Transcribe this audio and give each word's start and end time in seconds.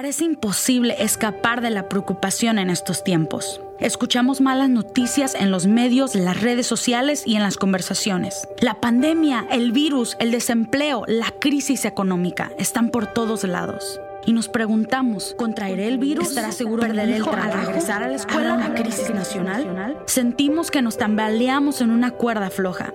Parece 0.00 0.24
imposible 0.24 0.96
escapar 0.98 1.60
de 1.60 1.68
la 1.68 1.86
preocupación 1.86 2.58
en 2.58 2.70
estos 2.70 3.04
tiempos. 3.04 3.60
Escuchamos 3.80 4.40
malas 4.40 4.70
noticias 4.70 5.34
en 5.34 5.50
los 5.50 5.66
medios, 5.66 6.14
las 6.14 6.40
redes 6.40 6.66
sociales 6.66 7.22
y 7.26 7.36
en 7.36 7.42
las 7.42 7.58
conversaciones. 7.58 8.48
La 8.62 8.80
pandemia, 8.80 9.46
el 9.50 9.72
virus, 9.72 10.16
el 10.18 10.30
desempleo, 10.30 11.04
la 11.06 11.30
crisis 11.38 11.84
económica 11.84 12.50
están 12.56 12.88
por 12.88 13.08
todos 13.08 13.44
lados. 13.44 14.00
Y 14.24 14.32
nos 14.32 14.48
preguntamos, 14.48 15.34
¿contraeré 15.36 15.88
el 15.88 15.98
virus? 15.98 16.28
¿Estará 16.28 16.50
seguro 16.50 16.80
perder 16.80 17.10
el 17.10 17.22
trabajo 17.22 17.58
al 17.58 17.66
regresar 17.66 18.02
a 18.02 18.08
la 18.08 18.16
escuela? 18.16 18.54
¿Una 18.54 18.72
crisis 18.72 19.10
nacional? 19.10 19.98
Sentimos 20.06 20.70
que 20.70 20.80
nos 20.80 20.96
tambaleamos 20.96 21.82
en 21.82 21.90
una 21.90 22.10
cuerda 22.10 22.48
floja. 22.48 22.94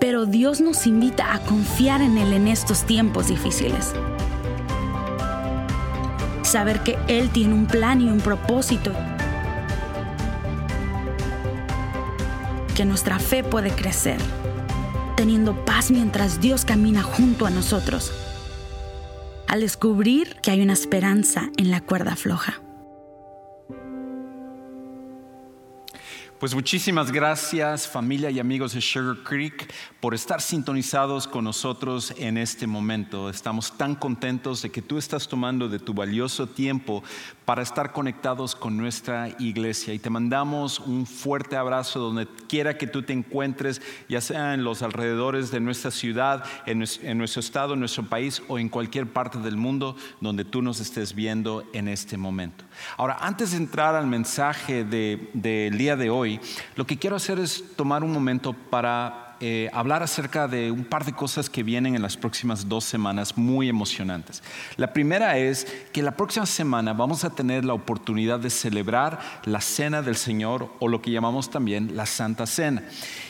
Pero 0.00 0.26
Dios 0.26 0.60
nos 0.60 0.88
invita 0.88 1.32
a 1.32 1.38
confiar 1.38 2.00
en 2.00 2.18
Él 2.18 2.32
en 2.32 2.48
estos 2.48 2.84
tiempos 2.84 3.28
difíciles. 3.28 3.94
Saber 6.48 6.80
que 6.80 6.98
Él 7.08 7.28
tiene 7.30 7.52
un 7.52 7.66
plan 7.66 8.00
y 8.00 8.08
un 8.08 8.20
propósito. 8.20 8.92
Que 12.74 12.84
nuestra 12.84 13.18
fe 13.18 13.44
puede 13.44 13.70
crecer, 13.70 14.18
teniendo 15.16 15.64
paz 15.64 15.90
mientras 15.90 16.40
Dios 16.40 16.64
camina 16.64 17.02
junto 17.02 17.44
a 17.46 17.50
nosotros 17.50 18.12
al 19.48 19.62
descubrir 19.62 20.36
que 20.42 20.50
hay 20.50 20.60
una 20.60 20.74
esperanza 20.74 21.50
en 21.56 21.70
la 21.70 21.80
cuerda 21.80 22.14
floja. 22.16 22.60
Pues 26.38 26.54
muchísimas 26.54 27.10
gracias 27.10 27.88
familia 27.88 28.30
y 28.30 28.38
amigos 28.38 28.72
de 28.72 28.80
Sugar 28.80 29.24
Creek 29.24 29.74
por 29.98 30.14
estar 30.14 30.40
sintonizados 30.40 31.26
con 31.26 31.42
nosotros 31.42 32.14
en 32.16 32.38
este 32.38 32.68
momento. 32.68 33.28
Estamos 33.28 33.76
tan 33.76 33.96
contentos 33.96 34.62
de 34.62 34.70
que 34.70 34.80
tú 34.80 34.98
estás 34.98 35.26
tomando 35.26 35.68
de 35.68 35.80
tu 35.80 35.94
valioso 35.94 36.46
tiempo 36.46 37.02
para 37.44 37.62
estar 37.62 37.90
conectados 37.90 38.54
con 38.54 38.76
nuestra 38.76 39.30
iglesia 39.40 39.94
y 39.94 39.98
te 39.98 40.10
mandamos 40.10 40.78
un 40.78 41.06
fuerte 41.06 41.56
abrazo 41.56 41.98
donde 41.98 42.28
quiera 42.48 42.78
que 42.78 42.86
tú 42.86 43.02
te 43.02 43.14
encuentres, 43.14 43.82
ya 44.08 44.20
sea 44.20 44.54
en 44.54 44.62
los 44.62 44.82
alrededores 44.82 45.50
de 45.50 45.58
nuestra 45.58 45.90
ciudad, 45.90 46.44
en, 46.66 46.78
nuestro 47.18 47.40
estado, 47.40 47.74
en 47.74 47.80
nuestro 47.80 48.04
país 48.04 48.42
o 48.46 48.60
en 48.60 48.68
cualquier 48.68 49.08
parte 49.08 49.38
del 49.38 49.56
mundo 49.56 49.96
donde 50.20 50.44
tú 50.44 50.62
nos 50.62 50.78
estés 50.78 51.16
viendo 51.16 51.64
en 51.72 51.88
este 51.88 52.16
momento. 52.16 52.64
Ahora, 52.96 53.16
antes 53.20 53.50
de 53.50 53.56
entrar 53.56 53.96
al 53.96 54.06
mensaje 54.06 54.84
del 54.84 55.78
día 55.78 55.96
de 55.96 56.10
hoy, 56.10 56.27
lo 56.76 56.86
que 56.86 56.98
quiero 56.98 57.16
hacer 57.16 57.38
es 57.38 57.64
tomar 57.76 58.04
un 58.04 58.12
momento 58.12 58.52
para 58.52 59.28
eh, 59.40 59.70
hablar 59.72 60.02
acerca 60.02 60.48
de 60.48 60.72
un 60.72 60.84
par 60.84 61.04
de 61.04 61.12
cosas 61.12 61.48
que 61.48 61.62
vienen 61.62 61.94
en 61.94 62.02
las 62.02 62.16
próximas 62.16 62.68
dos 62.68 62.82
semanas 62.82 63.36
muy 63.36 63.68
emocionantes. 63.68 64.42
La 64.76 64.92
primera 64.92 65.38
es 65.38 65.64
que 65.92 66.02
la 66.02 66.16
próxima 66.16 66.44
semana 66.44 66.92
vamos 66.92 67.24
a 67.24 67.30
tener 67.30 67.64
la 67.64 67.74
oportunidad 67.74 68.40
de 68.40 68.50
celebrar 68.50 69.20
la 69.44 69.60
Cena 69.60 70.02
del 70.02 70.16
Señor 70.16 70.72
o 70.80 70.88
lo 70.88 71.00
que 71.00 71.12
llamamos 71.12 71.50
también 71.50 71.94
la 71.94 72.06
Santa 72.06 72.46
Cena. 72.46 72.82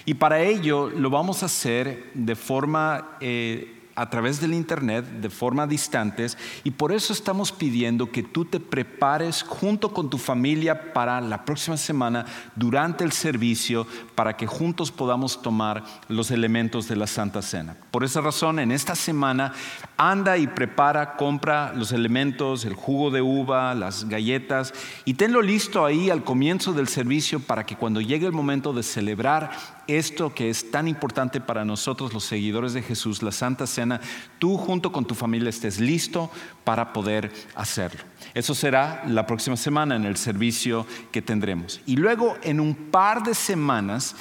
Y 0.06 0.14
para 0.14 0.40
ello 0.40 0.88
lo 0.88 1.10
vamos 1.10 1.42
a 1.42 1.46
hacer 1.46 2.10
de 2.14 2.36
forma... 2.36 3.18
Eh, 3.20 3.74
a 3.98 4.08
través 4.08 4.40
del 4.40 4.54
Internet 4.54 5.04
de 5.20 5.28
forma 5.28 5.66
distantes 5.66 6.38
y 6.62 6.70
por 6.70 6.92
eso 6.92 7.12
estamos 7.12 7.50
pidiendo 7.50 8.12
que 8.12 8.22
tú 8.22 8.44
te 8.44 8.60
prepares 8.60 9.42
junto 9.42 9.92
con 9.92 10.08
tu 10.08 10.18
familia 10.18 10.92
para 10.92 11.20
la 11.20 11.44
próxima 11.44 11.76
semana 11.76 12.24
durante 12.54 13.02
el 13.02 13.10
servicio 13.10 13.88
para 14.14 14.36
que 14.36 14.46
juntos 14.46 14.92
podamos 14.92 15.42
tomar 15.42 15.82
los 16.08 16.30
elementos 16.30 16.86
de 16.86 16.94
la 16.94 17.08
Santa 17.08 17.42
Cena. 17.42 17.76
Por 17.90 18.04
esa 18.04 18.20
razón, 18.20 18.60
en 18.60 18.70
esta 18.70 18.94
semana 18.94 19.52
anda 19.96 20.38
y 20.38 20.46
prepara, 20.46 21.16
compra 21.16 21.72
los 21.74 21.90
elementos, 21.90 22.64
el 22.64 22.74
jugo 22.74 23.10
de 23.10 23.20
uva, 23.20 23.74
las 23.74 24.08
galletas 24.08 24.72
y 25.04 25.14
tenlo 25.14 25.42
listo 25.42 25.84
ahí 25.84 26.08
al 26.08 26.22
comienzo 26.22 26.72
del 26.72 26.86
servicio 26.86 27.40
para 27.40 27.66
que 27.66 27.74
cuando 27.74 28.00
llegue 28.00 28.26
el 28.26 28.32
momento 28.32 28.72
de 28.72 28.84
celebrar 28.84 29.77
esto 29.88 30.34
que 30.34 30.50
es 30.50 30.70
tan 30.70 30.86
importante 30.86 31.40
para 31.40 31.64
nosotros 31.64 32.12
los 32.12 32.24
seguidores 32.24 32.74
de 32.74 32.82
Jesús, 32.82 33.22
la 33.22 33.32
Santa 33.32 33.66
Cena, 33.66 34.00
tú 34.38 34.56
junto 34.56 34.92
con 34.92 35.06
tu 35.06 35.14
familia 35.14 35.48
estés 35.48 35.80
listo 35.80 36.30
para 36.62 36.92
poder 36.92 37.32
hacerlo. 37.56 38.02
Eso 38.34 38.54
será 38.54 39.02
la 39.06 39.26
próxima 39.26 39.56
semana 39.56 39.96
en 39.96 40.04
el 40.04 40.16
servicio 40.16 40.86
que 41.10 41.22
tendremos. 41.22 41.80
Y 41.86 41.96
luego 41.96 42.36
en 42.42 42.60
un 42.60 42.74
par 42.74 43.22
de 43.22 43.34
semanas 43.34 44.14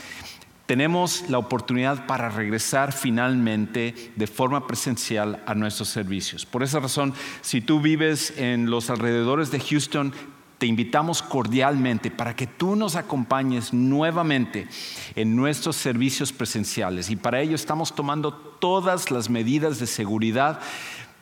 tenemos 0.66 1.30
la 1.30 1.38
oportunidad 1.38 2.06
para 2.08 2.30
regresar 2.30 2.92
finalmente 2.92 4.12
de 4.16 4.28
forma 4.28 4.68
presencial 4.68 5.42
a 5.46 5.56
nuestros 5.56 5.90
servicios. 5.90 6.46
Por 6.46 6.64
esa 6.64 6.80
razón, 6.80 7.14
si 7.42 7.62
tú 7.62 7.80
vives 7.82 8.34
en 8.38 8.70
los 8.70 8.90
alrededores 8.90 9.50
de 9.50 9.60
Houston, 9.60 10.14
te 10.58 10.66
invitamos 10.66 11.22
cordialmente 11.22 12.10
para 12.10 12.36
que 12.36 12.48
tú 12.48 12.76
nos 12.76 12.96
acompañes 12.96 13.74
nuevamente 13.74 14.68
en 15.16 15.36
nuestros 15.36 15.76
servicios 15.76 16.34
presenciales. 16.34 17.10
Y 17.10 17.16
para 17.16 17.42
ello 17.42 17.56
estamos 17.56 17.94
tomando 17.94 18.34
todas 18.34 19.12
las 19.12 19.30
medidas 19.30 19.80
de 19.80 19.88
seguridad 19.88 20.60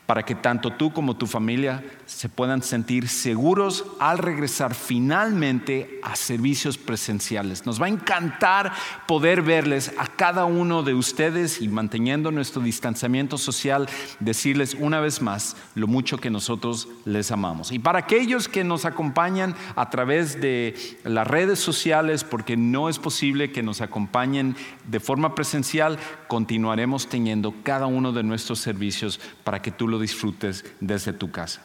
para 0.05 0.23
que 0.23 0.35
tanto 0.35 0.71
tú 0.71 0.93
como 0.93 1.17
tu 1.17 1.27
familia 1.27 1.83
se 2.05 2.29
puedan 2.29 2.61
sentir 2.61 3.07
seguros 3.07 3.85
al 3.99 4.19
regresar 4.19 4.75
finalmente 4.75 5.99
a 6.03 6.15
servicios 6.15 6.77
presenciales. 6.77 7.65
Nos 7.65 7.81
va 7.81 7.87
a 7.87 7.89
encantar 7.89 8.71
poder 9.07 9.41
verles 9.41 9.91
a 9.97 10.07
cada 10.07 10.45
uno 10.45 10.83
de 10.83 10.93
ustedes 10.93 11.61
y 11.61 11.67
manteniendo 11.67 12.31
nuestro 12.31 12.61
distanciamiento 12.61 13.37
social, 13.37 13.89
decirles 14.19 14.75
una 14.79 14.99
vez 14.99 15.21
más 15.21 15.55
lo 15.73 15.87
mucho 15.87 16.17
que 16.17 16.29
nosotros 16.29 16.87
les 17.05 17.31
amamos. 17.31 17.71
Y 17.71 17.79
para 17.79 17.99
aquellos 17.99 18.47
que 18.47 18.63
nos 18.63 18.85
acompañan 18.85 19.55
a 19.75 19.89
través 19.89 20.39
de 20.39 20.75
las 21.03 21.27
redes 21.27 21.59
sociales, 21.59 22.23
porque 22.23 22.57
no 22.57 22.89
es 22.89 22.99
posible 22.99 23.51
que 23.51 23.63
nos 23.63 23.81
acompañen 23.81 24.55
de 24.87 24.99
forma 24.99 25.35
presencial, 25.35 25.97
continuaremos 26.27 27.07
teniendo 27.07 27.53
cada 27.63 27.87
uno 27.87 28.11
de 28.11 28.23
nuestros 28.23 28.59
servicios 28.59 29.19
para 29.43 29.61
que 29.61 29.71
tú 29.71 29.87
lo 29.87 29.99
disfrutes 29.99 30.65
desde 30.79 31.13
tu 31.13 31.31
casa. 31.31 31.61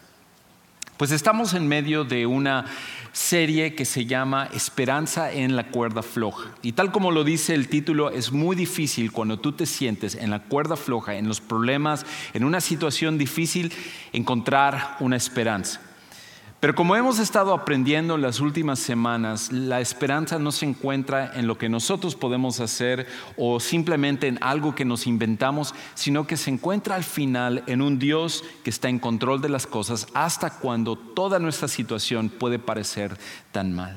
Pues 1.00 1.12
estamos 1.12 1.54
en 1.54 1.66
medio 1.66 2.04
de 2.04 2.26
una 2.26 2.66
serie 3.12 3.74
que 3.74 3.86
se 3.86 4.04
llama 4.04 4.50
Esperanza 4.52 5.32
en 5.32 5.56
la 5.56 5.68
cuerda 5.68 6.02
floja. 6.02 6.50
Y 6.60 6.72
tal 6.72 6.92
como 6.92 7.10
lo 7.10 7.24
dice 7.24 7.54
el 7.54 7.68
título, 7.68 8.10
es 8.10 8.32
muy 8.32 8.54
difícil 8.54 9.10
cuando 9.10 9.38
tú 9.38 9.52
te 9.52 9.64
sientes 9.64 10.14
en 10.14 10.28
la 10.28 10.42
cuerda 10.42 10.76
floja, 10.76 11.14
en 11.14 11.26
los 11.26 11.40
problemas, 11.40 12.04
en 12.34 12.44
una 12.44 12.60
situación 12.60 13.16
difícil, 13.16 13.72
encontrar 14.12 14.98
una 15.00 15.16
esperanza. 15.16 15.80
Pero 16.60 16.74
como 16.74 16.94
hemos 16.94 17.18
estado 17.18 17.54
aprendiendo 17.54 18.16
en 18.16 18.20
las 18.20 18.38
últimas 18.38 18.78
semanas, 18.78 19.50
la 19.50 19.80
esperanza 19.80 20.38
no 20.38 20.52
se 20.52 20.66
encuentra 20.66 21.32
en 21.34 21.46
lo 21.46 21.56
que 21.56 21.70
nosotros 21.70 22.14
podemos 22.14 22.60
hacer 22.60 23.06
o 23.38 23.60
simplemente 23.60 24.26
en 24.26 24.36
algo 24.42 24.74
que 24.74 24.84
nos 24.84 25.06
inventamos, 25.06 25.74
sino 25.94 26.26
que 26.26 26.36
se 26.36 26.50
encuentra 26.50 26.96
al 26.96 27.04
final 27.04 27.64
en 27.66 27.80
un 27.80 27.98
Dios 27.98 28.44
que 28.62 28.68
está 28.68 28.90
en 28.90 28.98
control 28.98 29.40
de 29.40 29.48
las 29.48 29.66
cosas 29.66 30.06
hasta 30.12 30.50
cuando 30.50 30.96
toda 30.96 31.38
nuestra 31.38 31.66
situación 31.66 32.28
puede 32.28 32.58
parecer 32.58 33.16
tan 33.52 33.72
mal. 33.72 33.96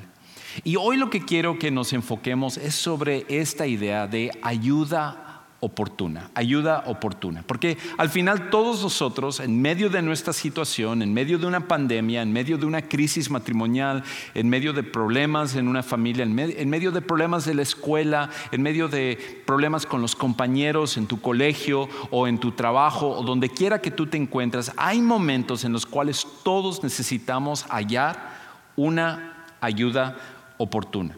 Y 0.63 0.77
hoy 0.77 0.95
lo 0.95 1.09
que 1.09 1.25
quiero 1.25 1.59
que 1.59 1.69
nos 1.69 1.91
enfoquemos 1.91 2.55
es 2.55 2.75
sobre 2.75 3.25
esta 3.27 3.67
idea 3.67 4.07
de 4.07 4.31
ayuda 4.41 5.22
oportuna, 5.63 6.29
ayuda 6.35 6.83
oportuna. 6.87 7.41
Porque 7.47 7.77
al 7.97 8.09
final 8.09 8.49
todos 8.49 8.83
nosotros, 8.83 9.39
en 9.39 9.61
medio 9.61 9.89
de 9.89 10.01
nuestra 10.01 10.33
situación, 10.33 11.01
en 11.01 11.13
medio 11.13 11.39
de 11.39 11.45
una 11.45 11.69
pandemia, 11.69 12.21
en 12.21 12.33
medio 12.33 12.57
de 12.57 12.65
una 12.65 12.81
crisis 12.81 13.29
matrimonial, 13.29 14.03
en 14.33 14.49
medio 14.49 14.73
de 14.73 14.83
problemas 14.83 15.55
en 15.55 15.69
una 15.69 15.81
familia, 15.81 16.23
en, 16.23 16.69
medio, 16.69 16.91
de 16.91 17.01
problemas 17.01 17.45
de 17.45 17.53
la 17.53 17.61
escuela, 17.61 18.29
en 18.51 18.61
medio 18.61 18.89
de 18.89 19.41
problemas 19.45 19.85
con 19.85 20.01
los 20.01 20.17
compañeros 20.17 20.97
en 20.97 21.07
tu 21.07 21.21
colegio 21.21 21.87
o 22.11 22.27
en 22.27 22.39
tu 22.39 22.51
trabajo 22.51 23.09
o 23.09 23.23
donde 23.23 23.47
quiera 23.47 23.79
que 23.79 23.89
tú 23.91 24.07
te 24.07 24.17
encuentres, 24.17 24.71
hay 24.75 25.01
momentos 25.01 25.63
en 25.63 25.71
los 25.71 25.85
cuales 25.85 26.27
todos 26.43 26.83
necesitamos 26.83 27.63
hallar 27.69 28.33
una 28.75 29.45
ayuda 29.61 30.17
oportuna. 30.57 31.15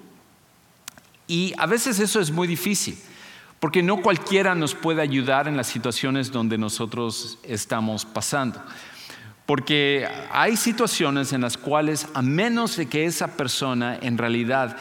Y 1.28 1.54
a 1.58 1.66
veces 1.66 2.00
eso 2.00 2.20
es 2.20 2.30
muy 2.30 2.48
difícil. 2.48 2.96
Porque 3.60 3.82
no 3.82 4.02
cualquiera 4.02 4.54
nos 4.56 4.76
puede 4.76 5.02
ayudar 5.02 5.48
en 5.48 5.58
las 5.58 5.68
situaciones 5.68 6.32
donde 6.32 6.58
nosotros 6.58 7.40
estamos 7.44 8.06
pasando. 8.06 8.62
Porque 9.46 10.08
hay 10.32 10.58
situaciones 10.58 11.32
en 11.34 11.42
las 11.42 11.58
cuales, 11.58 12.08
a 12.14 12.22
menos 12.22 12.78
de 12.78 12.88
que 12.88 13.06
esa 13.06 13.38
persona 13.38 13.98
en 14.02 14.18
realidad 14.18 14.78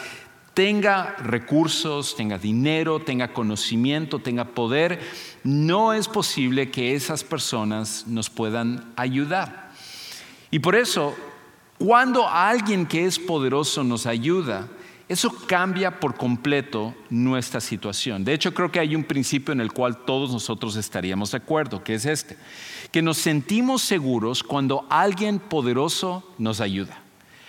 tenga 0.54 1.16
recursos, 1.16 2.16
tenga 2.16 2.38
dinero, 2.38 3.00
tenga 3.00 3.32
conocimiento, 3.32 4.20
tenga 4.20 4.44
poder, 4.44 5.00
no 5.42 5.92
es 5.92 6.08
posible 6.08 6.70
que 6.70 6.94
esas 6.94 7.24
personas 7.24 8.06
nos 8.06 8.30
puedan 8.30 8.92
ayudar. 8.96 9.70
Y 10.50 10.60
por 10.60 10.76
eso, 10.76 11.14
cuando 11.78 12.28
alguien 12.28 12.86
que 12.86 13.04
es 13.04 13.18
poderoso 13.18 13.82
nos 13.82 14.06
ayuda, 14.06 14.68
eso 15.08 15.30
cambia 15.46 16.00
por 16.00 16.14
completo 16.14 16.94
nuestra 17.10 17.60
situación. 17.60 18.24
De 18.24 18.32
hecho, 18.32 18.54
creo 18.54 18.72
que 18.72 18.80
hay 18.80 18.96
un 18.96 19.04
principio 19.04 19.52
en 19.52 19.60
el 19.60 19.72
cual 19.72 20.04
todos 20.04 20.32
nosotros 20.32 20.76
estaríamos 20.76 21.32
de 21.32 21.36
acuerdo, 21.38 21.84
que 21.84 21.94
es 21.94 22.06
este, 22.06 22.38
que 22.90 23.02
nos 23.02 23.18
sentimos 23.18 23.82
seguros 23.82 24.42
cuando 24.42 24.86
alguien 24.88 25.38
poderoso 25.38 26.26
nos 26.38 26.60
ayuda. 26.60 27.04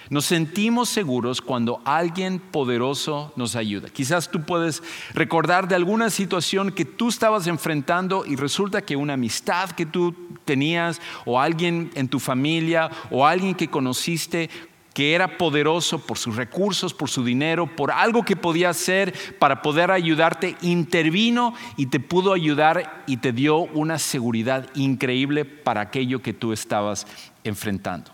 Nos 0.10 0.26
sentimos 0.26 0.90
seguros 0.90 1.42
cuando 1.42 1.82
alguien 1.84 2.40
poderoso 2.40 3.34
nos 3.36 3.56
ayuda. 3.56 3.90
Quizás 3.90 4.30
tú 4.30 4.44
puedes 4.44 4.84
recordar 5.14 5.68
de 5.68 5.76
alguna 5.76 6.12
situación 6.12 6.72
que 6.72 6.86
tú 6.86 7.10
estabas 7.10 7.48
enfrentando 7.48 8.24
y 8.26 8.36
resulta 8.36 8.84
que 8.84 8.96
una 8.96 9.14
amistad 9.14 9.72
que 9.72 9.86
tú 9.86 10.14
tenías 10.46 11.02
o 11.26 11.40
alguien 11.40 11.90
en 11.96 12.08
tu 12.08 12.20
familia 12.20 12.92
o 13.10 13.26
alguien 13.26 13.56
que 13.56 13.70
conociste 13.70 14.52
que 14.96 15.14
era 15.14 15.38
poderoso 15.38 16.00
por 16.00 16.18
sus 16.18 16.38
recursos, 16.38 16.94
por 16.94 17.10
su 17.10 17.22
dinero, 17.22 17.68
por 17.68 17.92
algo 17.92 18.24
que 18.24 18.38
podía 18.38 18.70
hacer 18.70 19.14
para 19.40 19.62
poder 19.62 19.92
ayudarte, 19.92 20.56
intervino 20.62 21.54
y 21.76 21.88
te 21.88 22.00
pudo 22.00 22.32
ayudar 22.32 23.04
y 23.06 23.18
te 23.18 23.34
dio 23.34 23.58
una 23.58 24.00
seguridad 24.00 24.70
increíble 24.74 25.44
para 25.44 25.82
aquello 25.82 26.22
que 26.22 26.32
tú 26.32 26.54
estabas 26.54 27.06
enfrentando. 27.44 28.10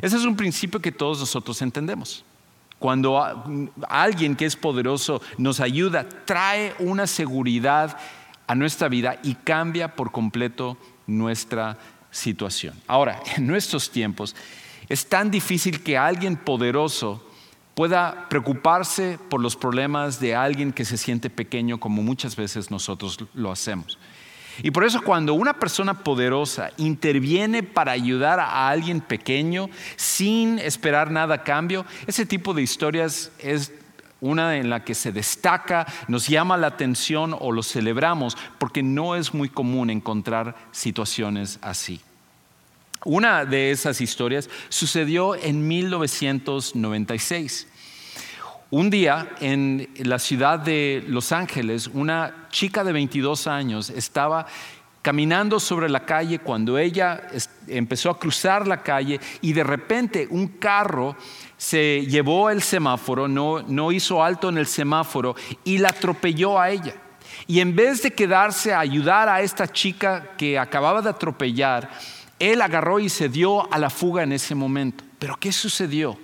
Ese 0.00 0.16
es 0.16 0.24
un 0.24 0.34
principio 0.34 0.80
que 0.80 0.90
todos 0.90 1.20
nosotros 1.20 1.60
entendemos. 1.60 2.24
Cuando 2.78 3.22
alguien 3.86 4.34
que 4.34 4.46
es 4.46 4.56
poderoso 4.56 5.20
nos 5.36 5.60
ayuda, 5.60 6.08
trae 6.24 6.72
una 6.78 7.06
seguridad 7.06 7.98
a 8.46 8.54
nuestra 8.54 8.88
vida 8.88 9.18
y 9.22 9.34
cambia 9.34 9.94
por 9.94 10.10
completo 10.10 10.78
nuestra 11.06 11.76
situación. 12.10 12.80
Ahora, 12.86 13.22
en 13.36 13.46
nuestros 13.46 13.90
tiempos, 13.90 14.34
es 14.88 15.06
tan 15.08 15.30
difícil 15.30 15.82
que 15.82 15.96
alguien 15.98 16.36
poderoso 16.36 17.22
pueda 17.74 18.28
preocuparse 18.28 19.18
por 19.28 19.40
los 19.40 19.56
problemas 19.56 20.20
de 20.20 20.34
alguien 20.34 20.72
que 20.72 20.84
se 20.84 20.96
siente 20.96 21.30
pequeño 21.30 21.80
como 21.80 22.02
muchas 22.02 22.36
veces 22.36 22.70
nosotros 22.70 23.18
lo 23.34 23.50
hacemos. 23.50 23.98
Y 24.62 24.70
por 24.70 24.84
eso 24.84 25.02
cuando 25.02 25.34
una 25.34 25.54
persona 25.54 26.04
poderosa 26.04 26.70
interviene 26.76 27.64
para 27.64 27.90
ayudar 27.90 28.38
a 28.38 28.68
alguien 28.68 29.00
pequeño 29.00 29.68
sin 29.96 30.60
esperar 30.60 31.10
nada 31.10 31.36
a 31.36 31.42
cambio, 31.42 31.84
ese 32.06 32.24
tipo 32.24 32.54
de 32.54 32.62
historias 32.62 33.32
es 33.40 33.72
una 34.20 34.56
en 34.56 34.70
la 34.70 34.84
que 34.84 34.94
se 34.94 35.10
destaca, 35.10 35.86
nos 36.06 36.28
llama 36.28 36.56
la 36.56 36.68
atención 36.68 37.36
o 37.38 37.50
lo 37.50 37.62
celebramos, 37.62 38.36
porque 38.58 38.82
no 38.82 39.16
es 39.16 39.34
muy 39.34 39.48
común 39.48 39.90
encontrar 39.90 40.54
situaciones 40.70 41.58
así. 41.60 42.00
Una 43.04 43.44
de 43.44 43.70
esas 43.70 44.00
historias 44.00 44.48
sucedió 44.70 45.34
en 45.34 45.68
1996. 45.68 47.66
Un 48.70 48.88
día 48.88 49.28
en 49.40 49.90
la 49.98 50.18
ciudad 50.18 50.58
de 50.58 51.04
Los 51.06 51.30
Ángeles, 51.30 51.90
una 51.92 52.46
chica 52.50 52.82
de 52.82 52.92
22 52.92 53.46
años 53.46 53.90
estaba 53.90 54.46
caminando 55.02 55.60
sobre 55.60 55.90
la 55.90 56.06
calle 56.06 56.38
cuando 56.38 56.78
ella 56.78 57.28
empezó 57.68 58.08
a 58.08 58.18
cruzar 58.18 58.66
la 58.66 58.82
calle 58.82 59.20
y 59.42 59.52
de 59.52 59.62
repente 59.62 60.26
un 60.30 60.48
carro 60.48 61.14
se 61.58 62.06
llevó 62.06 62.48
el 62.48 62.62
semáforo, 62.62 63.28
no, 63.28 63.62
no 63.68 63.92
hizo 63.92 64.24
alto 64.24 64.48
en 64.48 64.56
el 64.56 64.66
semáforo 64.66 65.36
y 65.62 65.76
la 65.76 65.90
atropelló 65.90 66.58
a 66.58 66.70
ella. 66.70 66.94
Y 67.46 67.60
en 67.60 67.76
vez 67.76 68.02
de 68.02 68.12
quedarse 68.12 68.72
a 68.72 68.80
ayudar 68.80 69.28
a 69.28 69.42
esta 69.42 69.70
chica 69.70 70.30
que 70.38 70.58
acababa 70.58 71.02
de 71.02 71.10
atropellar, 71.10 71.90
él 72.38 72.62
agarró 72.62 73.00
y 73.00 73.08
se 73.08 73.28
dio 73.28 73.72
a 73.72 73.78
la 73.78 73.90
fuga 73.90 74.22
en 74.22 74.32
ese 74.32 74.54
momento. 74.54 75.04
Pero 75.18 75.36
¿qué 75.38 75.52
sucedió? 75.52 76.18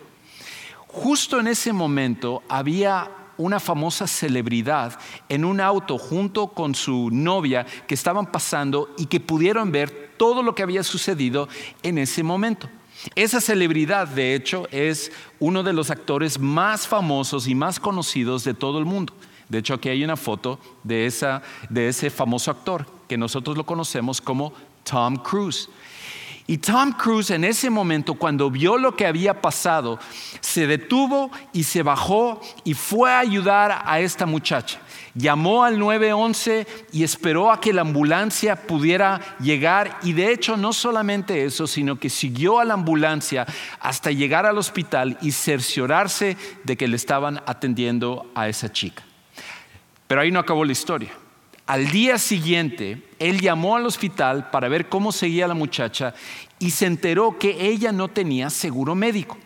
Justo 0.87 1.39
en 1.39 1.47
ese 1.47 1.73
momento 1.73 2.43
había 2.49 3.11
una 3.37 3.59
famosa 3.59 4.07
celebridad 4.07 4.99
en 5.29 5.45
un 5.45 5.61
auto 5.61 5.97
junto 5.97 6.49
con 6.49 6.75
su 6.75 7.11
novia 7.11 7.65
que 7.87 7.95
estaban 7.95 8.27
pasando 8.27 8.95
y 8.99 9.07
que 9.07 9.21
pudieron 9.21 9.73
ver 9.73 10.13
todo 10.17 10.43
lo 10.43 10.55
que 10.55 10.63
había 10.63 10.83
sucedido 10.83 11.49
en 11.83 11.99
ese 11.99 12.23
momento. 12.23 12.69
Esa 13.15 13.41
celebridad, 13.41 14.09
de 14.09 14.35
hecho, 14.35 14.69
es 14.71 15.11
uno 15.39 15.63
de 15.63 15.73
los 15.73 15.91
actores 15.91 16.39
más 16.39 16.87
famosos 16.87 17.47
y 17.49 17.55
más 17.55 17.81
conocidos 17.81 18.45
de 18.45 18.53
todo 18.53 18.79
el 18.79 18.85
mundo. 18.85 19.15
De 19.49 19.59
hecho, 19.59 19.75
aquí 19.75 19.89
hay 19.89 20.05
una 20.05 20.17
foto 20.17 20.59
de, 20.85 21.11
de 21.71 21.89
ese 21.89 22.11
famoso 22.11 22.51
actor 22.51 22.87
que 23.09 23.17
nosotros 23.17 23.57
lo 23.57 23.65
conocemos 23.65 24.21
como 24.21 24.53
Tom 24.85 25.17
Cruise. 25.17 25.69
Y 26.51 26.59
Tom 26.59 26.91
Cruise 26.91 27.31
en 27.31 27.45
ese 27.45 27.71
momento, 27.71 28.15
cuando 28.15 28.51
vio 28.51 28.77
lo 28.77 28.97
que 28.97 29.07
había 29.07 29.41
pasado, 29.41 30.01
se 30.41 30.67
detuvo 30.67 31.31
y 31.53 31.63
se 31.63 31.85
bajó 31.85 32.41
y 32.65 32.75
fue 32.75 33.09
a 33.13 33.21
ayudar 33.21 33.83
a 33.85 34.01
esta 34.01 34.27
muchacha. 34.27 34.81
Llamó 35.15 35.63
al 35.63 35.79
911 35.79 36.67
y 36.91 37.05
esperó 37.05 37.53
a 37.53 37.61
que 37.61 37.73
la 37.73 37.83
ambulancia 37.83 38.67
pudiera 38.67 39.21
llegar 39.39 40.01
y 40.03 40.13
de 40.13 40.33
hecho 40.33 40.57
no 40.57 40.73
solamente 40.73 41.45
eso, 41.45 41.69
sino 41.69 42.01
que 42.01 42.11
siguió 42.11 42.59
a 42.59 42.65
la 42.65 42.75
ambulancia 42.75 43.47
hasta 43.79 44.11
llegar 44.11 44.45
al 44.45 44.59
hospital 44.59 45.19
y 45.23 45.31
cerciorarse 45.31 46.37
de 46.65 46.77
que 46.77 46.89
le 46.89 46.97
estaban 46.97 47.41
atendiendo 47.47 48.29
a 48.35 48.49
esa 48.49 48.73
chica. 48.73 49.05
Pero 50.09 50.21
ahí 50.21 50.33
no 50.33 50.41
acabó 50.41 50.65
la 50.65 50.73
historia. 50.73 51.13
Al 51.71 51.89
día 51.93 52.19
siguiente, 52.19 53.01
él 53.21 53.41
llamó 53.41 53.77
al 53.77 53.87
hospital 53.87 54.51
para 54.51 54.69
ver 54.69 54.89
cómo 54.89 55.13
seguía 55.13 55.47
la 55.47 55.55
muchacha 55.55 56.15
y 56.59 56.73
se 56.73 56.87
enteró 56.87 57.39
que 57.39 57.69
ella 57.69 57.93
no 57.93 58.09
tenía 58.09 58.51
seguro 58.51 58.97
médico. 58.97 59.39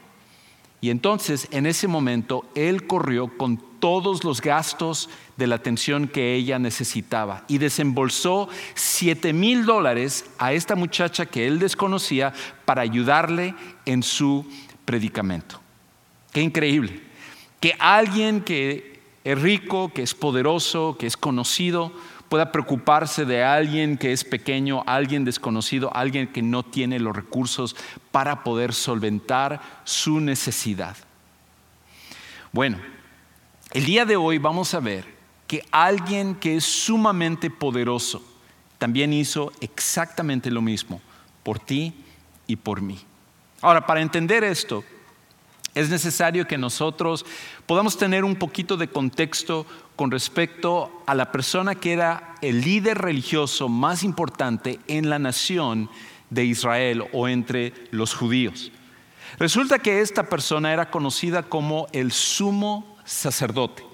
Y 0.80 0.88
entonces, 0.88 1.46
en 1.50 1.66
ese 1.66 1.86
momento, 1.86 2.46
él 2.54 2.86
corrió 2.86 3.36
con 3.36 3.58
todos 3.78 4.24
los 4.24 4.40
gastos 4.40 5.10
de 5.36 5.46
la 5.46 5.56
atención 5.56 6.08
que 6.08 6.34
ella 6.34 6.58
necesitaba 6.58 7.44
y 7.46 7.58
desembolsó 7.58 8.48
7 8.74 9.34
mil 9.34 9.66
dólares 9.66 10.24
a 10.38 10.54
esta 10.54 10.76
muchacha 10.76 11.26
que 11.26 11.46
él 11.46 11.58
desconocía 11.58 12.32
para 12.64 12.80
ayudarle 12.80 13.54
en 13.84 14.02
su 14.02 14.46
predicamento. 14.86 15.60
Qué 16.32 16.40
increíble. 16.40 17.02
Que 17.60 17.76
alguien 17.78 18.40
que 18.40 18.94
es 19.24 19.40
rico, 19.40 19.90
que 19.92 20.02
es 20.02 20.14
poderoso, 20.14 20.96
que 20.98 21.06
es 21.06 21.16
conocido, 21.16 21.92
pueda 22.28 22.52
preocuparse 22.52 23.24
de 23.24 23.42
alguien 23.42 23.96
que 23.96 24.12
es 24.12 24.24
pequeño, 24.24 24.82
alguien 24.86 25.24
desconocido, 25.24 25.94
alguien 25.94 26.28
que 26.28 26.42
no 26.42 26.62
tiene 26.62 26.98
los 26.98 27.14
recursos 27.14 27.76
para 28.10 28.42
poder 28.44 28.72
solventar 28.72 29.60
su 29.84 30.20
necesidad. 30.20 30.96
Bueno, 32.52 32.78
el 33.72 33.84
día 33.84 34.04
de 34.04 34.16
hoy 34.16 34.38
vamos 34.38 34.74
a 34.74 34.80
ver 34.80 35.04
que 35.46 35.64
alguien 35.70 36.34
que 36.34 36.56
es 36.56 36.64
sumamente 36.64 37.50
poderoso 37.50 38.22
también 38.78 39.12
hizo 39.12 39.52
exactamente 39.60 40.50
lo 40.50 40.62
mismo 40.62 41.00
por 41.42 41.58
ti 41.58 41.94
y 42.46 42.56
por 42.56 42.82
mí. 42.82 42.98
Ahora, 43.60 43.86
para 43.86 44.00
entender 44.00 44.44
esto, 44.44 44.84
es 45.74 45.90
necesario 45.90 46.46
que 46.46 46.58
nosotros 46.58 47.26
podamos 47.66 47.96
tener 47.96 48.24
un 48.24 48.36
poquito 48.36 48.76
de 48.76 48.88
contexto 48.88 49.66
con 49.96 50.10
respecto 50.10 51.02
a 51.06 51.14
la 51.14 51.32
persona 51.32 51.74
que 51.74 51.92
era 51.92 52.36
el 52.42 52.60
líder 52.60 52.98
religioso 52.98 53.68
más 53.68 54.02
importante 54.02 54.78
en 54.86 55.10
la 55.10 55.18
nación 55.18 55.90
de 56.30 56.44
Israel 56.44 57.04
o 57.12 57.28
entre 57.28 57.72
los 57.90 58.14
judíos. 58.14 58.70
Resulta 59.38 59.78
que 59.78 60.00
esta 60.00 60.28
persona 60.28 60.72
era 60.72 60.90
conocida 60.90 61.42
como 61.42 61.88
el 61.92 62.12
sumo 62.12 62.96
sacerdote. 63.04 63.84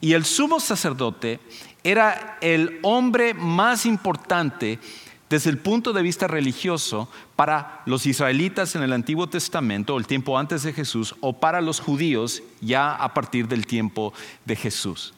Y 0.00 0.12
el 0.12 0.24
sumo 0.24 0.60
sacerdote 0.60 1.40
era 1.84 2.36
el 2.40 2.80
hombre 2.82 3.32
más 3.32 3.86
importante 3.86 4.80
desde 5.28 5.50
el 5.50 5.58
punto 5.58 5.92
de 5.92 6.02
vista 6.02 6.28
religioso 6.28 7.08
para 7.34 7.82
los 7.84 8.06
israelitas 8.06 8.76
en 8.76 8.82
el 8.82 8.92
Antiguo 8.92 9.28
Testamento, 9.28 9.96
el 9.96 10.06
tiempo 10.06 10.38
antes 10.38 10.62
de 10.62 10.72
Jesús, 10.72 11.16
o 11.20 11.40
para 11.40 11.60
los 11.60 11.80
judíos 11.80 12.42
ya 12.60 12.94
a 12.94 13.12
partir 13.12 13.48
del 13.48 13.66
tiempo 13.66 14.12
de 14.44 14.54
Jesús. 14.54 15.14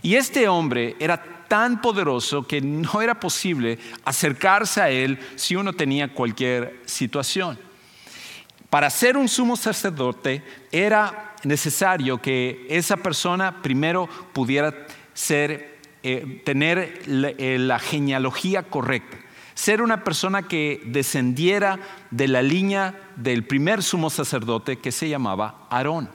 Y 0.00 0.14
este 0.14 0.48
hombre 0.48 0.96
era 0.98 1.22
tan 1.48 1.82
poderoso 1.82 2.46
que 2.46 2.62
no 2.62 3.02
era 3.02 3.20
posible 3.20 3.78
acercarse 4.06 4.80
a 4.80 4.88
él 4.88 5.18
si 5.36 5.54
uno 5.54 5.74
tenía 5.74 6.14
cualquier 6.14 6.80
situación. 6.86 7.58
Para 8.70 8.88
ser 8.88 9.18
un 9.18 9.28
sumo 9.28 9.54
sacerdote 9.56 10.42
era 10.70 11.34
necesario 11.44 12.22
que 12.22 12.66
esa 12.70 12.96
persona 12.96 13.60
primero 13.60 14.08
pudiera 14.32 14.86
ser, 15.12 15.78
eh, 16.02 16.40
tener 16.42 17.02
eh, 17.06 17.58
la 17.58 17.78
genealogía 17.78 18.62
correcta 18.62 19.18
ser 19.54 19.82
una 19.82 20.04
persona 20.04 20.42
que 20.42 20.82
descendiera 20.86 21.78
de 22.10 22.28
la 22.28 22.42
línea 22.42 22.94
del 23.16 23.44
primer 23.44 23.82
sumo 23.82 24.10
sacerdote 24.10 24.78
que 24.78 24.92
se 24.92 25.08
llamaba 25.08 25.66
Aarón. 25.70 26.08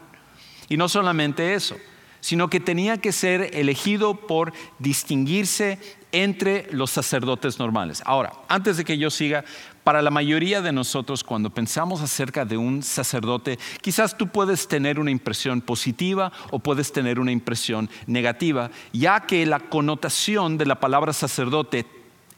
Y 0.70 0.78
no 0.78 0.90
solamente 0.90 1.54
eso, 1.54 1.78
sino 2.20 2.50
que 2.50 2.60
tenía 2.60 2.98
que 2.98 3.12
ser 3.12 3.52
elegido 3.54 4.16
por 4.16 4.54
distinguirse 4.80 5.80
entre 6.12 6.68
los 6.72 6.92
sacerdotes 6.92 7.60
normales. 7.60 8.02
Ahora, 8.06 8.34
antes 8.48 8.78
de 8.78 8.86
que 8.86 8.98
yo 8.98 9.10
siga, 9.10 9.44
para 9.84 10.02
la 10.02 10.12
mayoría 10.12 10.62
de 10.62 10.74
nosotros 10.74 11.24
cuando 11.24 11.50
pensamos 11.50 12.02
acerca 12.02 12.44
de 12.44 12.58
un 12.58 12.84
sacerdote, 12.84 13.58
quizás 13.82 14.18
tú 14.18 14.28
puedes 14.28 14.68
tener 14.68 15.00
una 15.00 15.12
impresión 15.12 15.62
positiva 15.62 16.32
o 16.52 16.60
puedes 16.60 16.92
tener 16.92 17.20
una 17.20 17.32
impresión 17.32 17.90
negativa, 18.06 18.72
ya 18.92 19.22
que 19.22 19.46
la 19.46 19.60
connotación 19.60 20.58
de 20.58 20.66
la 20.66 20.80
palabra 20.80 21.14
sacerdote 21.14 21.86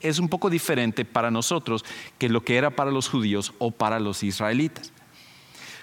es 0.01 0.19
un 0.19 0.29
poco 0.29 0.49
diferente 0.49 1.05
para 1.05 1.31
nosotros 1.31 1.83
que 2.17 2.29
lo 2.29 2.43
que 2.43 2.57
era 2.57 2.69
para 2.69 2.91
los 2.91 3.09
judíos 3.09 3.53
o 3.57 3.71
para 3.71 3.99
los 3.99 4.23
israelitas. 4.23 4.91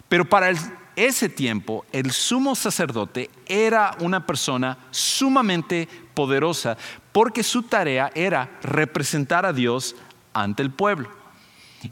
Pero 0.08 0.24
para 0.24 0.52
ese 0.94 1.28
tiempo, 1.28 1.84
el 1.92 2.10
sumo 2.10 2.54
sacerdote 2.54 3.30
era 3.46 3.96
una 4.00 4.24
persona 4.24 4.78
sumamente 4.90 5.88
poderosa 6.14 6.76
porque 7.12 7.42
su 7.42 7.62
tarea 7.62 8.10
era 8.14 8.58
representar 8.62 9.44
a 9.44 9.52
Dios 9.52 9.96
ante 10.32 10.62
el 10.62 10.70
pueblo. 10.70 11.10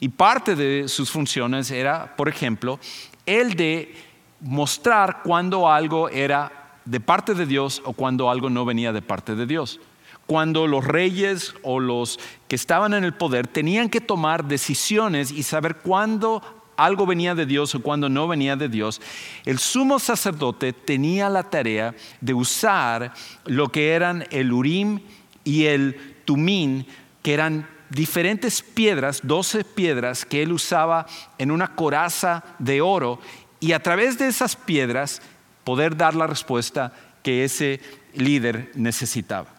Y 0.00 0.08
parte 0.08 0.56
de 0.56 0.88
sus 0.88 1.10
funciones 1.10 1.70
era, 1.70 2.16
por 2.16 2.28
ejemplo, 2.28 2.78
el 3.26 3.54
de 3.54 3.94
mostrar 4.40 5.22
cuando 5.22 5.70
algo 5.70 6.08
era 6.08 6.78
de 6.84 7.00
parte 7.00 7.34
de 7.34 7.46
Dios 7.46 7.82
o 7.84 7.92
cuando 7.92 8.30
algo 8.30 8.50
no 8.50 8.64
venía 8.64 8.92
de 8.92 9.02
parte 9.02 9.34
de 9.34 9.46
Dios. 9.46 9.80
Cuando 10.26 10.66
los 10.66 10.84
reyes 10.84 11.54
o 11.62 11.80
los 11.80 12.18
que 12.48 12.56
estaban 12.56 12.94
en 12.94 13.04
el 13.04 13.14
poder 13.14 13.46
tenían 13.46 13.90
que 13.90 14.00
tomar 14.00 14.46
decisiones 14.46 15.30
y 15.30 15.42
saber 15.42 15.76
cuándo 15.76 16.42
algo 16.76 17.06
venía 17.06 17.34
de 17.34 17.46
Dios 17.46 17.74
o 17.74 17.82
cuando 17.82 18.08
no 18.08 18.26
venía 18.26 18.56
de 18.56 18.68
Dios, 18.68 19.00
el 19.44 19.58
sumo 19.58 19.98
sacerdote 19.98 20.72
tenía 20.72 21.28
la 21.28 21.44
tarea 21.44 21.94
de 22.20 22.34
usar 22.34 23.12
lo 23.44 23.70
que 23.70 23.92
eran 23.92 24.26
el 24.30 24.52
Urim 24.52 25.00
y 25.44 25.66
el 25.66 26.16
Tumín, 26.24 26.86
que 27.22 27.34
eran 27.34 27.68
diferentes 27.90 28.62
piedras, 28.62 29.20
doce 29.22 29.62
piedras 29.62 30.24
que 30.24 30.42
él 30.42 30.52
usaba 30.52 31.06
en 31.38 31.50
una 31.50 31.74
coraza 31.74 32.42
de 32.58 32.80
oro 32.80 33.20
y 33.60 33.72
a 33.72 33.82
través 33.82 34.18
de 34.18 34.26
esas 34.26 34.56
piedras 34.56 35.22
poder 35.64 35.96
dar 35.96 36.14
la 36.14 36.26
respuesta 36.26 36.92
que 37.22 37.44
ese 37.44 37.80
líder 38.14 38.70
necesitaba. 38.74 39.53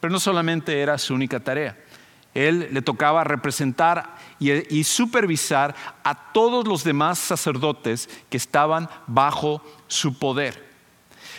Pero 0.00 0.10
no 0.10 0.18
solamente 0.18 0.80
era 0.80 0.98
su 0.98 1.14
única 1.14 1.40
tarea. 1.40 1.76
Él 2.34 2.68
le 2.70 2.82
tocaba 2.82 3.24
representar 3.24 4.16
y, 4.38 4.84
supervisar 4.84 5.74
a 6.04 6.32
todos 6.32 6.66
los 6.66 6.84
demás 6.84 7.18
sacerdotes 7.18 8.08
que 8.28 8.36
estaban 8.36 8.88
bajo 9.06 9.62
su 9.88 10.18
poder. 10.18 10.70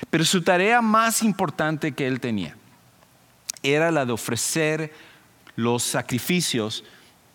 Pero 0.10 0.26
su 0.26 0.42
tarea 0.42 0.82
más 0.82 1.24
importante 1.24 1.94
que 1.94 2.08
él 2.08 2.20
tenía 2.20 2.56
era 3.64 3.92
la 3.92 4.06
de 4.06 4.12
ofrecer 4.12 4.94
los 5.56 5.84
sacrificios 5.84 6.84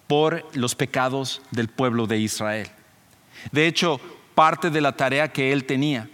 por 0.07 0.45
los 0.55 0.75
pecados 0.75 1.43
del 1.51 1.69
pueblo 1.69 2.07
de 2.07 2.19
Israel. 2.19 2.69
De 3.53 3.67
hecho, 3.67 4.01
parte 4.35 4.71
de 4.71 4.81
la 4.81 4.93
tarea 4.93 5.33
que 5.33 5.53
él 5.53 5.65
tenía 5.65 6.09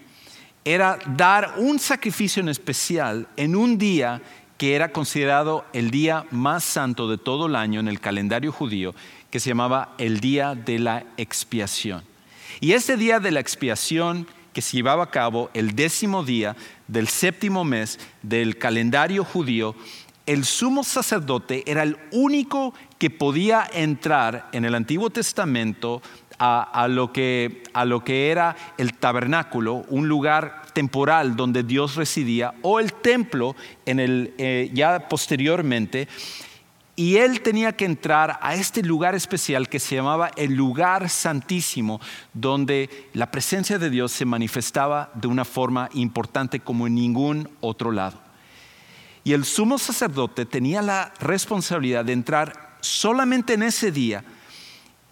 era 0.65 0.99
dar 1.07 1.55
un 1.57 1.79
sacrificio 1.79 2.41
en 2.41 2.49
especial 2.49 3.27
en 3.37 3.57
un 3.57 3.77
día 3.77 4.23
que 4.63 4.77
era 4.77 4.93
considerado 4.93 5.65
el 5.73 5.91
día 5.91 6.25
más 6.31 6.63
santo 6.63 7.11
de 7.11 7.19
todo 7.19 7.47
el 7.47 7.57
año 7.57 7.81
en 7.81 7.89
el 7.89 7.99
calendario 7.99 8.53
judío, 8.53 8.95
que 9.29 9.41
se 9.41 9.49
llamaba 9.49 9.93
el 9.99 10.21
día 10.21 10.55
de 10.55 10.79
la 10.79 11.05
expiación. 11.17 12.05
Y 12.61 12.75
ese 12.75 12.97
día 12.97 13.19
de 13.19 13.33
la 13.33 13.41
expiación 13.41 14.29
que 14.53 14.63
se 14.63 14.77
llevaba 14.77 15.03
a 15.03 15.11
cabo 15.11 15.51
el 15.53 15.75
décimo 15.75 16.23
día 16.23 16.55
del 16.87 17.09
séptimo 17.09 17.65
mes 17.65 17.99
del 18.23 18.57
calendario 18.57 19.25
judío, 19.25 19.75
el 20.27 20.45
sumo 20.45 20.85
sacerdote 20.85 21.65
era 21.67 21.83
el 21.83 21.97
único 22.13 22.73
que 23.01 23.11
podía 23.11 23.69
entrar 23.73 24.49
en 24.53 24.65
el 24.65 24.77
Antiguo 24.77 25.11
Testamento 25.11 26.03
a, 26.45 26.89
lo, 26.89 27.13
que, 27.13 27.63
a 27.73 27.85
lo 27.85 28.03
que 28.03 28.31
era 28.31 28.57
el 28.77 28.95
tabernáculo, 28.95 29.85
un 29.89 30.09
lugar 30.09 30.63
temporal 30.73 31.37
donde 31.37 31.63
Dios 31.63 31.95
residía, 31.95 32.55
o 32.63 32.81
el 32.81 32.93
templo 32.95 33.55
en 33.87 34.01
el, 34.01 34.35
eh, 34.39 34.69
ya 34.75 35.09
posteriormente. 35.09 36.09
Y 36.97 37.17
él 37.19 37.43
tenía 37.43 37.73
que 37.73 37.85
entrar 37.85 38.41
a 38.43 38.55
este 38.55 38.83
lugar 38.83 39.15
especial 39.15 39.69
que 39.69 39.79
se 39.79 39.95
llamaba 39.95 40.33
el 40.37 40.55
lugar 40.55 41.09
santísimo, 41.09 42.01
donde 42.35 43.09
la 43.13 43.31
presencia 43.31 43.79
de 43.79 43.89
Dios 43.89 44.11
se 44.11 44.25
manifestaba 44.25 45.11
de 45.15 45.29
una 45.29 45.45
forma 45.45 45.91
importante 45.95 46.59
como 46.59 46.89
en 46.89 46.97
ningún 46.97 47.49
otro 47.61 47.93
lado. 47.93 48.19
Y 49.23 49.33
el 49.33 49.45
sumo 49.45 49.79
sacerdote 49.79 50.45
tenía 50.45 50.83
la 50.83 51.15
responsabilidad 51.21 52.05
de 52.05 52.15
entrar 52.15 52.77
solamente 52.81 53.55
en 53.55 53.63
ese 53.63 53.93
día 53.93 54.25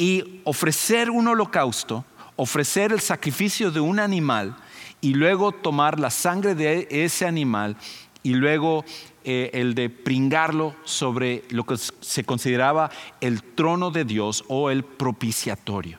y 0.00 0.40
ofrecer 0.44 1.10
un 1.10 1.28
holocausto, 1.28 2.06
ofrecer 2.36 2.90
el 2.90 3.00
sacrificio 3.00 3.70
de 3.70 3.80
un 3.80 4.00
animal 4.00 4.56
y 5.02 5.12
luego 5.12 5.52
tomar 5.52 6.00
la 6.00 6.08
sangre 6.08 6.54
de 6.54 6.88
ese 6.90 7.26
animal 7.26 7.76
y 8.22 8.32
luego 8.32 8.82
eh, 9.24 9.50
el 9.52 9.74
de 9.74 9.90
pringarlo 9.90 10.74
sobre 10.84 11.44
lo 11.50 11.66
que 11.66 11.76
se 11.76 12.24
consideraba 12.24 12.90
el 13.20 13.42
trono 13.42 13.90
de 13.90 14.06
Dios 14.06 14.42
o 14.48 14.70
el 14.70 14.84
propiciatorio. 14.84 15.98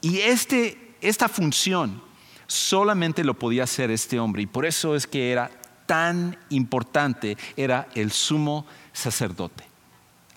Y 0.00 0.18
este, 0.18 0.94
esta 1.00 1.28
función 1.28 2.00
solamente 2.46 3.24
lo 3.24 3.34
podía 3.34 3.64
hacer 3.64 3.90
este 3.90 4.20
hombre 4.20 4.42
y 4.42 4.46
por 4.46 4.66
eso 4.66 4.94
es 4.94 5.08
que 5.08 5.32
era 5.32 5.50
tan 5.86 6.38
importante, 6.50 7.36
era 7.56 7.88
el 7.96 8.12
sumo 8.12 8.66
sacerdote. 8.92 9.64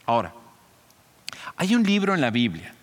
Ahora, 0.07 0.33
hay 1.55 1.75
un 1.75 1.83
libro 1.83 2.15
en 2.15 2.21
la 2.21 2.31
Biblia 2.31 2.74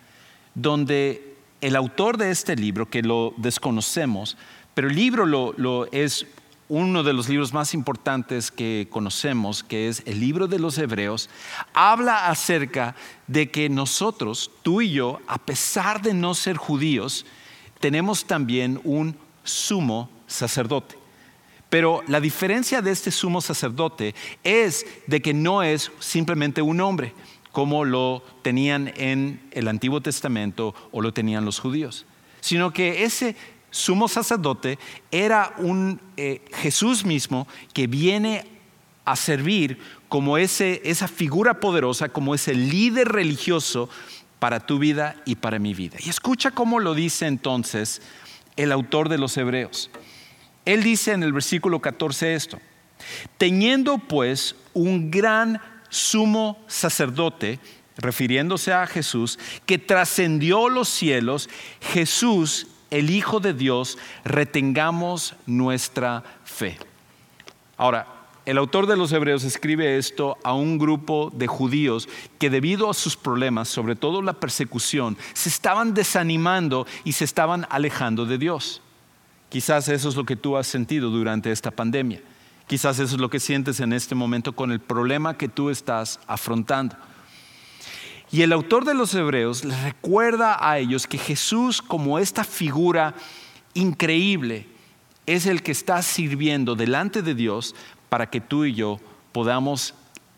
donde 0.55 1.35
el 1.61 1.75
autor 1.75 2.17
de 2.17 2.31
este 2.31 2.55
libro, 2.55 2.89
que 2.89 3.01
lo 3.01 3.33
desconocemos, 3.37 4.37
pero 4.73 4.89
el 4.89 4.95
libro 4.95 5.25
lo, 5.25 5.91
es 5.91 6.25
uno 6.67 7.03
de 7.03 7.13
los 7.13 7.29
libros 7.29 7.53
más 7.53 7.73
importantes 7.73 8.51
que 8.51 8.87
conocemos, 8.89 9.63
que 9.63 9.87
es 9.87 10.03
el 10.05 10.19
libro 10.19 10.47
de 10.47 10.59
los 10.59 10.77
Hebreos, 10.77 11.29
habla 11.73 12.27
acerca 12.27 12.95
de 13.27 13.49
que 13.51 13.69
nosotros, 13.69 14.51
tú 14.61 14.81
y 14.81 14.91
yo, 14.91 15.19
a 15.27 15.37
pesar 15.37 16.01
de 16.01 16.13
no 16.13 16.33
ser 16.33 16.57
judíos, 16.57 17.25
tenemos 17.79 18.25
también 18.25 18.81
un 18.83 19.15
sumo 19.43 20.09
sacerdote. 20.27 20.97
Pero 21.69 22.03
la 22.07 22.19
diferencia 22.19 22.81
de 22.81 22.91
este 22.91 23.09
sumo 23.09 23.41
sacerdote 23.41 24.13
es 24.43 24.85
de 25.07 25.21
que 25.21 25.33
no 25.33 25.63
es 25.63 25.91
simplemente 25.99 26.61
un 26.61 26.79
hombre, 26.81 27.13
como 27.53 27.85
lo 27.85 28.23
tenían 28.41 28.91
en 28.97 29.39
el 29.51 29.69
Antiguo 29.69 30.01
Testamento 30.01 30.75
o 30.91 31.01
lo 31.01 31.13
tenían 31.13 31.45
los 31.45 31.59
judíos, 31.59 32.05
sino 32.41 32.73
que 32.73 33.05
ese 33.05 33.37
sumo 33.69 34.07
sacerdote 34.07 34.79
era 35.11 35.53
un 35.59 36.01
eh, 36.17 36.41
Jesús 36.55 37.05
mismo 37.05 37.47
que 37.73 37.87
viene 37.87 38.45
a 39.05 39.15
servir 39.15 39.77
como 40.09 40.37
ese, 40.37 40.81
esa 40.83 41.07
figura 41.07 41.59
poderosa, 41.59 42.09
como 42.09 42.33
ese 42.33 42.55
líder 42.55 43.09
religioso 43.09 43.87
para 44.39 44.59
tu 44.59 44.79
vida 44.79 45.15
y 45.25 45.35
para 45.35 45.59
mi 45.59 45.75
vida. 45.75 45.97
Y 46.03 46.09
escucha 46.09 46.51
cómo 46.51 46.79
lo 46.79 46.95
dice 46.95 47.27
entonces 47.27 48.01
el 48.55 48.71
autor 48.71 49.09
de 49.09 49.19
los 49.19 49.37
Hebreos. 49.37 49.91
Él 50.65 50.81
dice 50.81 51.11
en 51.11 51.21
el 51.21 51.33
versículo 51.33 51.81
14 51.81 52.33
esto, 52.33 52.59
teniendo 53.37 53.99
pues 53.99 54.55
un 54.73 55.11
gran 55.11 55.61
sumo 55.93 56.57
sacerdote, 56.67 57.59
refiriéndose 57.97 58.73
a 58.73 58.87
Jesús, 58.87 59.37
que 59.65 59.77
trascendió 59.77 60.69
los 60.69 60.89
cielos, 60.89 61.49
Jesús, 61.79 62.67
el 62.89 63.11
Hijo 63.11 63.39
de 63.39 63.53
Dios, 63.53 63.97
retengamos 64.25 65.35
nuestra 65.45 66.23
fe. 66.43 66.77
Ahora, 67.77 68.07
el 68.45 68.57
autor 68.57 68.87
de 68.87 68.97
los 68.97 69.11
Hebreos 69.11 69.43
escribe 69.43 69.97
esto 69.97 70.37
a 70.43 70.53
un 70.53 70.77
grupo 70.77 71.31
de 71.33 71.47
judíos 71.47 72.09
que 72.39 72.49
debido 72.49 72.89
a 72.89 72.93
sus 72.93 73.15
problemas, 73.15 73.69
sobre 73.69 73.95
todo 73.95 74.21
la 74.21 74.33
persecución, 74.33 75.15
se 75.33 75.49
estaban 75.49 75.93
desanimando 75.93 76.85
y 77.03 77.13
se 77.13 77.23
estaban 77.23 77.65
alejando 77.69 78.25
de 78.25 78.37
Dios. 78.37 78.81
Quizás 79.49 79.87
eso 79.87 80.09
es 80.09 80.15
lo 80.15 80.25
que 80.25 80.35
tú 80.35 80.57
has 80.57 80.65
sentido 80.65 81.09
durante 81.09 81.51
esta 81.51 81.71
pandemia. 81.71 82.21
Quizás 82.67 82.99
eso 82.99 83.15
es 83.15 83.21
lo 83.21 83.29
que 83.29 83.39
sientes 83.39 83.79
en 83.79 83.93
este 83.93 84.15
momento 84.15 84.53
con 84.53 84.71
el 84.71 84.79
problema 84.79 85.37
que 85.37 85.49
tú 85.49 85.69
estás 85.69 86.19
afrontando. 86.27 86.95
Y 88.31 88.41
el 88.41 88.51
autor 88.51 88.85
de 88.85 88.95
los 88.95 89.13
Hebreos 89.13 89.63
les 89.63 89.81
recuerda 89.83 90.57
a 90.59 90.79
ellos 90.79 91.05
que 91.05 91.17
Jesús 91.17 91.81
como 91.81 92.17
esta 92.17 92.43
figura 92.43 93.13
increíble 93.75 94.67
es 95.25 95.45
el 95.45 95.61
que 95.61 95.71
está 95.71 96.01
sirviendo 96.01 96.75
delante 96.75 97.21
de 97.21 97.35
Dios 97.35 97.75
para 98.09 98.29
que 98.29 98.41
tú 98.41 98.65
y 98.65 98.73
yo 98.73 98.99
podamos 99.31 99.93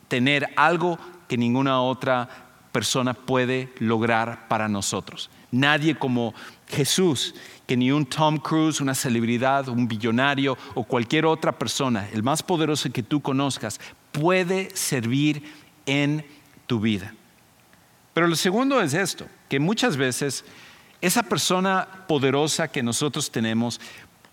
tener 0.08 0.50
algo 0.56 1.00
que 1.28 1.38
ninguna 1.38 1.82
otra 1.82 2.30
persona 2.72 3.14
puede 3.14 3.74
lograr 3.80 4.48
para 4.48 4.68
nosotros. 4.68 5.30
Nadie 5.52 5.96
como 5.96 6.34
Jesús 6.68 7.34
que 7.68 7.78
ni 7.78 7.92
un 7.92 8.06
Tom 8.06 8.38
Cruise, 8.38 8.82
una 8.82 8.96
celebridad, 8.96 9.68
un 9.70 9.88
billonario 9.88 10.58
o 10.74 10.84
cualquier 10.84 11.26
otra 11.26 11.52
persona, 11.52 12.08
el 12.14 12.24
más 12.24 12.44
poderoso 12.44 12.92
que 12.92 13.04
tú 13.04 13.22
conozcas, 13.22 13.80
puede 14.12 14.76
servir 14.76 15.44
en 15.86 16.26
tu 16.68 16.80
vida. 16.80 17.14
Pero 18.14 18.28
lo 18.28 18.36
segundo 18.36 18.82
es 18.82 18.94
esto, 18.94 19.28
que 19.50 19.60
muchas 19.60 19.98
veces 19.98 20.46
esa 21.02 21.24
persona 21.24 21.88
poderosa 22.08 22.68
que 22.70 22.82
nosotros 22.82 23.32
tenemos 23.32 23.82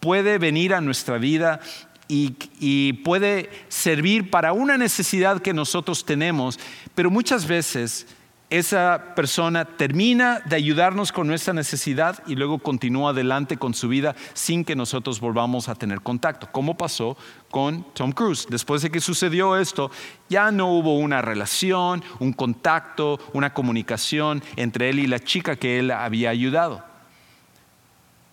puede 0.01 0.39
venir 0.39 0.75
a 0.75 0.81
nuestra 0.81 1.19
vida 1.19 1.61
y, 2.09 2.93
puede 3.05 3.49
servir 3.69 4.31
para 4.31 4.53
una 4.53 4.77
necesidad 4.77 5.41
que 5.41 5.55
nosotros 5.55 6.05
tenemos, 6.05 6.59
pero 6.95 7.11
muchas 7.11 7.47
veces 7.47 8.07
esa 8.53 9.15
persona 9.15 9.65
termina 9.65 10.41
de 10.45 10.57
ayudarnos 10.57 11.11
con 11.11 11.27
nuestra 11.27 11.55
necesidad 11.55 12.23
y 12.27 12.35
luego 12.35 12.59
continúa 12.59 13.13
adelante 13.13 13.57
con 13.57 13.73
su 13.73 13.89
vida 13.89 14.15
sin 14.35 14.63
que 14.67 14.77
nosotros 14.77 15.21
volvamos 15.21 15.71
a 15.71 15.75
tener 15.75 16.03
contacto, 16.03 16.53
como 16.53 16.77
pasó 16.77 17.17
con 17.51 17.83
Tom 17.95 18.13
Cruise. 18.13 18.47
Después 18.51 18.83
de 18.83 18.91
que 18.91 19.01
sucedió 19.01 19.57
esto, 19.57 19.91
ya 20.29 20.51
no 20.51 20.71
hubo 20.71 20.99
una 20.99 21.23
relación, 21.23 22.05
un 22.19 22.35
contacto, 22.35 23.19
una 23.33 23.55
comunicación 23.55 24.43
entre 24.57 24.91
él 24.91 24.99
y 24.99 25.07
la 25.07 25.19
chica 25.19 25.57
que 25.57 25.79
él 25.79 25.91
había 25.91 26.29
ayudado. 26.29 26.85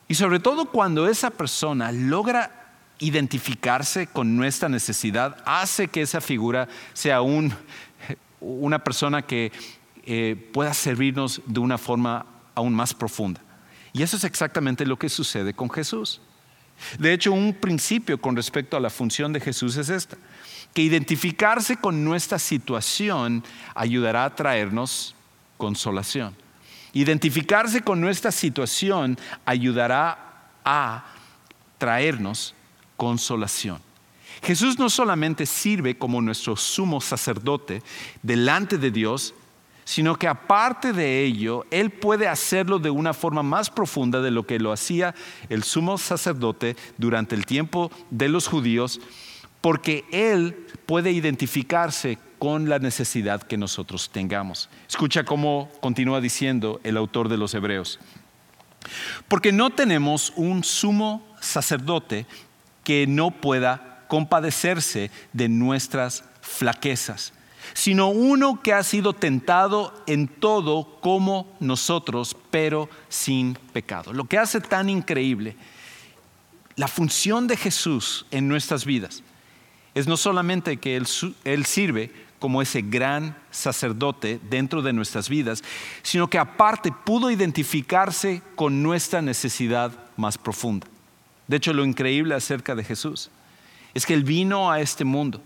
Y 0.09 0.15
sobre 0.15 0.41
todo 0.41 0.65
cuando 0.65 1.07
esa 1.07 1.29
persona 1.29 1.93
logra 1.93 2.73
identificarse 2.99 4.07
con 4.07 4.35
nuestra 4.35 4.67
necesidad, 4.67 5.37
hace 5.45 5.87
que 5.87 6.01
esa 6.01 6.19
figura 6.19 6.67
sea 6.91 7.21
una 7.21 8.79
persona 8.83 9.21
que 9.21 9.53
eh, 10.11 10.35
pueda 10.51 10.73
servirnos 10.73 11.39
de 11.45 11.59
una 11.59 11.77
forma 11.77 12.25
aún 12.55 12.73
más 12.73 12.95
profunda. 12.95 13.43
Y 13.93 14.01
eso 14.01 14.17
es 14.17 14.23
exactamente 14.23 14.83
lo 14.83 14.97
que 14.97 15.07
sucede 15.07 15.53
con 15.53 15.69
Jesús. 15.69 16.19
De 16.97 17.13
hecho, 17.13 17.31
un 17.31 17.53
principio 17.53 18.19
con 18.19 18.35
respecto 18.35 18.75
a 18.75 18.79
la 18.79 18.89
función 18.89 19.31
de 19.33 19.39
Jesús 19.39 19.77
es 19.77 19.89
esta, 19.89 20.17
que 20.73 20.81
identificarse 20.81 21.77
con 21.77 22.03
nuestra 22.03 22.39
situación 22.39 23.43
ayudará 23.75 24.25
a 24.25 24.35
traernos 24.35 25.13
consolación. 25.57 26.35
Identificarse 26.93 27.81
con 27.81 28.01
nuestra 28.01 28.31
situación 28.31 29.15
ayudará 29.45 30.47
a 30.65 31.05
traernos 31.77 32.55
consolación. 32.97 33.79
Jesús 34.41 34.79
no 34.79 34.89
solamente 34.89 35.45
sirve 35.45 35.99
como 35.99 36.19
nuestro 36.19 36.55
sumo 36.55 36.99
sacerdote 36.99 37.83
delante 38.23 38.79
de 38.79 38.89
Dios, 38.89 39.35
sino 39.89 40.19
que 40.19 40.27
aparte 40.27 40.93
de 40.93 41.23
ello, 41.23 41.65
Él 41.71 41.89
puede 41.89 42.27
hacerlo 42.27 42.77
de 42.77 42.91
una 42.91 43.11
forma 43.11 43.41
más 43.41 43.71
profunda 43.71 44.21
de 44.21 44.29
lo 44.29 44.45
que 44.45 44.59
lo 44.59 44.71
hacía 44.71 45.15
el 45.49 45.63
sumo 45.63 45.97
sacerdote 45.97 46.75
durante 46.99 47.33
el 47.33 47.47
tiempo 47.47 47.89
de 48.11 48.29
los 48.29 48.47
judíos, 48.47 49.01
porque 49.61 50.05
Él 50.11 50.67
puede 50.85 51.11
identificarse 51.11 52.19
con 52.37 52.69
la 52.69 52.77
necesidad 52.77 53.41
que 53.41 53.57
nosotros 53.57 54.11
tengamos. 54.11 54.69
Escucha 54.87 55.23
cómo 55.23 55.71
continúa 55.81 56.21
diciendo 56.21 56.79
el 56.83 56.95
autor 56.95 57.27
de 57.27 57.37
los 57.37 57.55
Hebreos. 57.55 57.99
Porque 59.27 59.51
no 59.51 59.71
tenemos 59.71 60.33
un 60.35 60.63
sumo 60.63 61.25
sacerdote 61.41 62.27
que 62.83 63.07
no 63.07 63.31
pueda 63.31 64.05
compadecerse 64.07 65.09
de 65.33 65.49
nuestras 65.49 66.25
flaquezas 66.41 67.33
sino 67.73 68.09
uno 68.09 68.61
que 68.61 68.73
ha 68.73 68.83
sido 68.83 69.13
tentado 69.13 69.93
en 70.07 70.27
todo 70.27 70.99
como 71.01 71.55
nosotros, 71.59 72.35
pero 72.51 72.89
sin 73.09 73.57
pecado. 73.73 74.13
Lo 74.13 74.25
que 74.25 74.37
hace 74.37 74.61
tan 74.61 74.89
increíble 74.89 75.55
la 76.79 76.87
función 76.87 77.45
de 77.45 77.57
Jesús 77.57 78.25
en 78.31 78.47
nuestras 78.47 78.85
vidas 78.85 79.21
es 79.95 80.07
no 80.07 80.15
solamente 80.15 80.77
que 80.77 80.95
Él, 80.95 81.65
sirve 81.65 82.09
como 82.39 82.61
ese 82.61 82.81
gran 82.81 83.35
sacerdote 83.51 84.39
dentro 84.49 84.81
de 84.81 84.93
nuestras 84.93 85.27
vidas, 85.27 85.61
sino 86.03 86.29
que 86.29 86.37
aparte 86.37 86.93
pudo 87.03 87.31
identificarse 87.31 88.41
con 88.55 88.81
nuestra 88.81 89.21
necesidad 89.21 89.91
más 90.15 90.37
profunda. 90.37 90.87
De 91.49 91.57
hecho, 91.57 91.73
lo 91.73 91.83
increíble 91.83 92.33
acerca 92.33 92.75
de 92.75 92.85
Jesús 92.85 93.29
es 93.93 94.05
que 94.05 94.13
Él 94.13 94.23
vino 94.23 94.71
a 94.71 94.79
este 94.79 95.03
mundo 95.03 95.41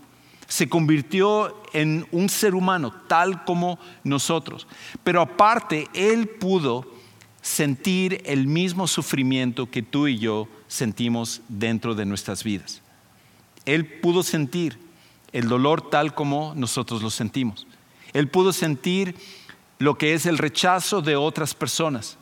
se 0.46 0.68
convirtió 0.68 1.62
en 1.72 2.06
un 2.12 2.28
ser 2.28 2.54
humano 2.54 2.92
tal 3.08 3.44
como 3.44 3.78
nosotros. 4.02 4.66
Pero 5.02 5.20
aparte, 5.20 5.88
Él 5.94 6.28
pudo 6.28 6.86
sentir 7.42 8.22
el 8.24 8.46
mismo 8.46 8.86
sufrimiento 8.86 9.70
que 9.70 9.82
tú 9.82 10.06
y 10.06 10.18
yo 10.18 10.48
sentimos 10.68 11.42
dentro 11.48 11.94
de 11.94 12.06
nuestras 12.06 12.42
vidas. 12.42 12.80
Él 13.66 13.86
pudo 13.86 14.22
sentir 14.22 14.78
el 15.32 15.48
dolor 15.48 15.90
tal 15.90 16.14
como 16.14 16.54
nosotros 16.56 17.02
lo 17.02 17.10
sentimos. 17.10 17.66
Él 18.12 18.28
pudo 18.28 18.52
sentir 18.52 19.16
lo 19.78 19.98
que 19.98 20.14
es 20.14 20.26
el 20.26 20.38
rechazo 20.38 21.02
de 21.02 21.16
otras 21.16 21.54
personas. 21.54 22.16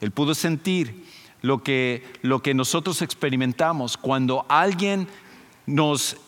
Él 0.00 0.10
pudo 0.10 0.34
sentir 0.34 1.04
lo 1.42 1.62
que, 1.62 2.04
lo 2.22 2.42
que 2.42 2.54
nosotros 2.54 3.02
experimentamos 3.02 3.96
cuando 3.96 4.44
alguien 4.48 5.08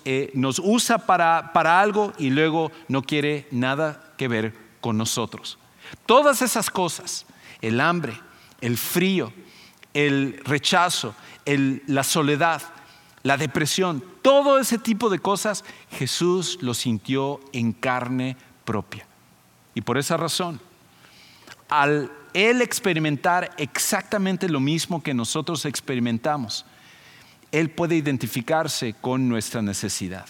eh, 0.05 0.31
nos, 0.35 0.59
usa 0.62 0.98
para, 0.98 1.53
para 1.53 1.81
algo 1.81 2.12
y 2.18 2.31
luego 2.31 2.70
no 2.88 3.03
quiere 3.03 3.46
nada 3.50 4.12
que 4.16 4.29
ver 4.29 4.55
con 4.81 4.98
nosotros. 4.98 5.59
Todas 6.07 6.42
esas 6.42 6.70
cosas, 6.70 7.26
el 7.62 7.81
hambre, 7.81 8.12
el 8.61 8.76
frío, 8.76 9.33
el 9.94 10.40
rechazo, 10.44 11.14
la 11.46 12.05
soledad, 12.05 12.62
la 13.22 13.37
depresión, 13.37 14.05
todo 14.22 14.59
ese 14.59 14.79
tipo 14.79 15.09
de 15.11 15.18
cosas, 15.18 15.64
Jesús 15.90 16.59
lo 16.61 16.74
sintió 16.74 17.40
en 17.53 17.72
carne 17.72 18.37
propia. 18.64 19.07
Y 19.74 19.81
por 19.81 19.98
esa 19.98 20.16
razón, 20.16 20.61
al 21.68 22.11
Él 22.35 22.61
experimentar 22.61 23.50
exactamente 23.57 24.48
lo 24.48 24.61
mismo 24.61 25.03
que 25.03 25.14
nosotros 25.14 25.64
experimentamos, 25.64 26.66
él 27.52 27.70
puede 27.70 27.96
identificarse 27.96 28.94
con 29.00 29.28
nuestra 29.28 29.62
necesidad. 29.62 30.26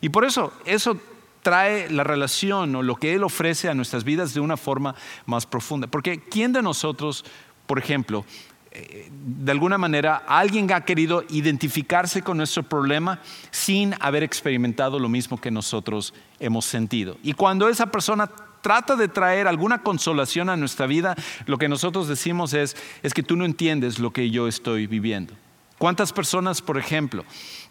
Y 0.00 0.08
por 0.08 0.24
eso, 0.24 0.52
eso 0.64 0.98
trae 1.42 1.90
la 1.90 2.04
relación 2.04 2.74
o 2.74 2.82
lo 2.82 2.96
que 2.96 3.14
Él 3.14 3.24
ofrece 3.24 3.68
a 3.68 3.74
nuestras 3.74 4.04
vidas 4.04 4.34
de 4.34 4.40
una 4.40 4.56
forma 4.56 4.94
más 5.26 5.46
profunda. 5.46 5.86
Porque 5.86 6.20
¿quién 6.20 6.52
de 6.52 6.62
nosotros, 6.62 7.24
por 7.66 7.78
ejemplo, 7.78 8.24
eh, 8.70 9.08
de 9.10 9.52
alguna 9.52 9.78
manera 9.78 10.24
alguien 10.26 10.70
ha 10.72 10.84
querido 10.84 11.24
identificarse 11.30 12.22
con 12.22 12.36
nuestro 12.36 12.62
problema 12.62 13.20
sin 13.50 13.94
haber 14.00 14.22
experimentado 14.22 14.98
lo 14.98 15.08
mismo 15.08 15.40
que 15.40 15.50
nosotros 15.50 16.12
hemos 16.38 16.64
sentido? 16.64 17.16
Y 17.22 17.32
cuando 17.32 17.68
esa 17.68 17.86
persona 17.86 18.30
trata 18.60 18.96
de 18.96 19.08
traer 19.08 19.46
alguna 19.46 19.82
consolación 19.82 20.50
a 20.50 20.56
nuestra 20.56 20.86
vida, 20.86 21.16
lo 21.46 21.58
que 21.58 21.68
nosotros 21.68 22.08
decimos 22.08 22.52
es, 22.52 22.76
es 23.02 23.14
que 23.14 23.22
tú 23.22 23.36
no 23.36 23.44
entiendes 23.44 23.98
lo 23.98 24.12
que 24.12 24.30
yo 24.30 24.48
estoy 24.48 24.86
viviendo. 24.86 25.34
¿Cuántas 25.78 26.12
personas, 26.12 26.60
por 26.60 26.76
ejemplo, 26.76 27.24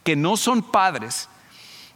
que 0.04 0.16
no 0.16 0.38
son 0.38 0.62
padres, 0.62 1.30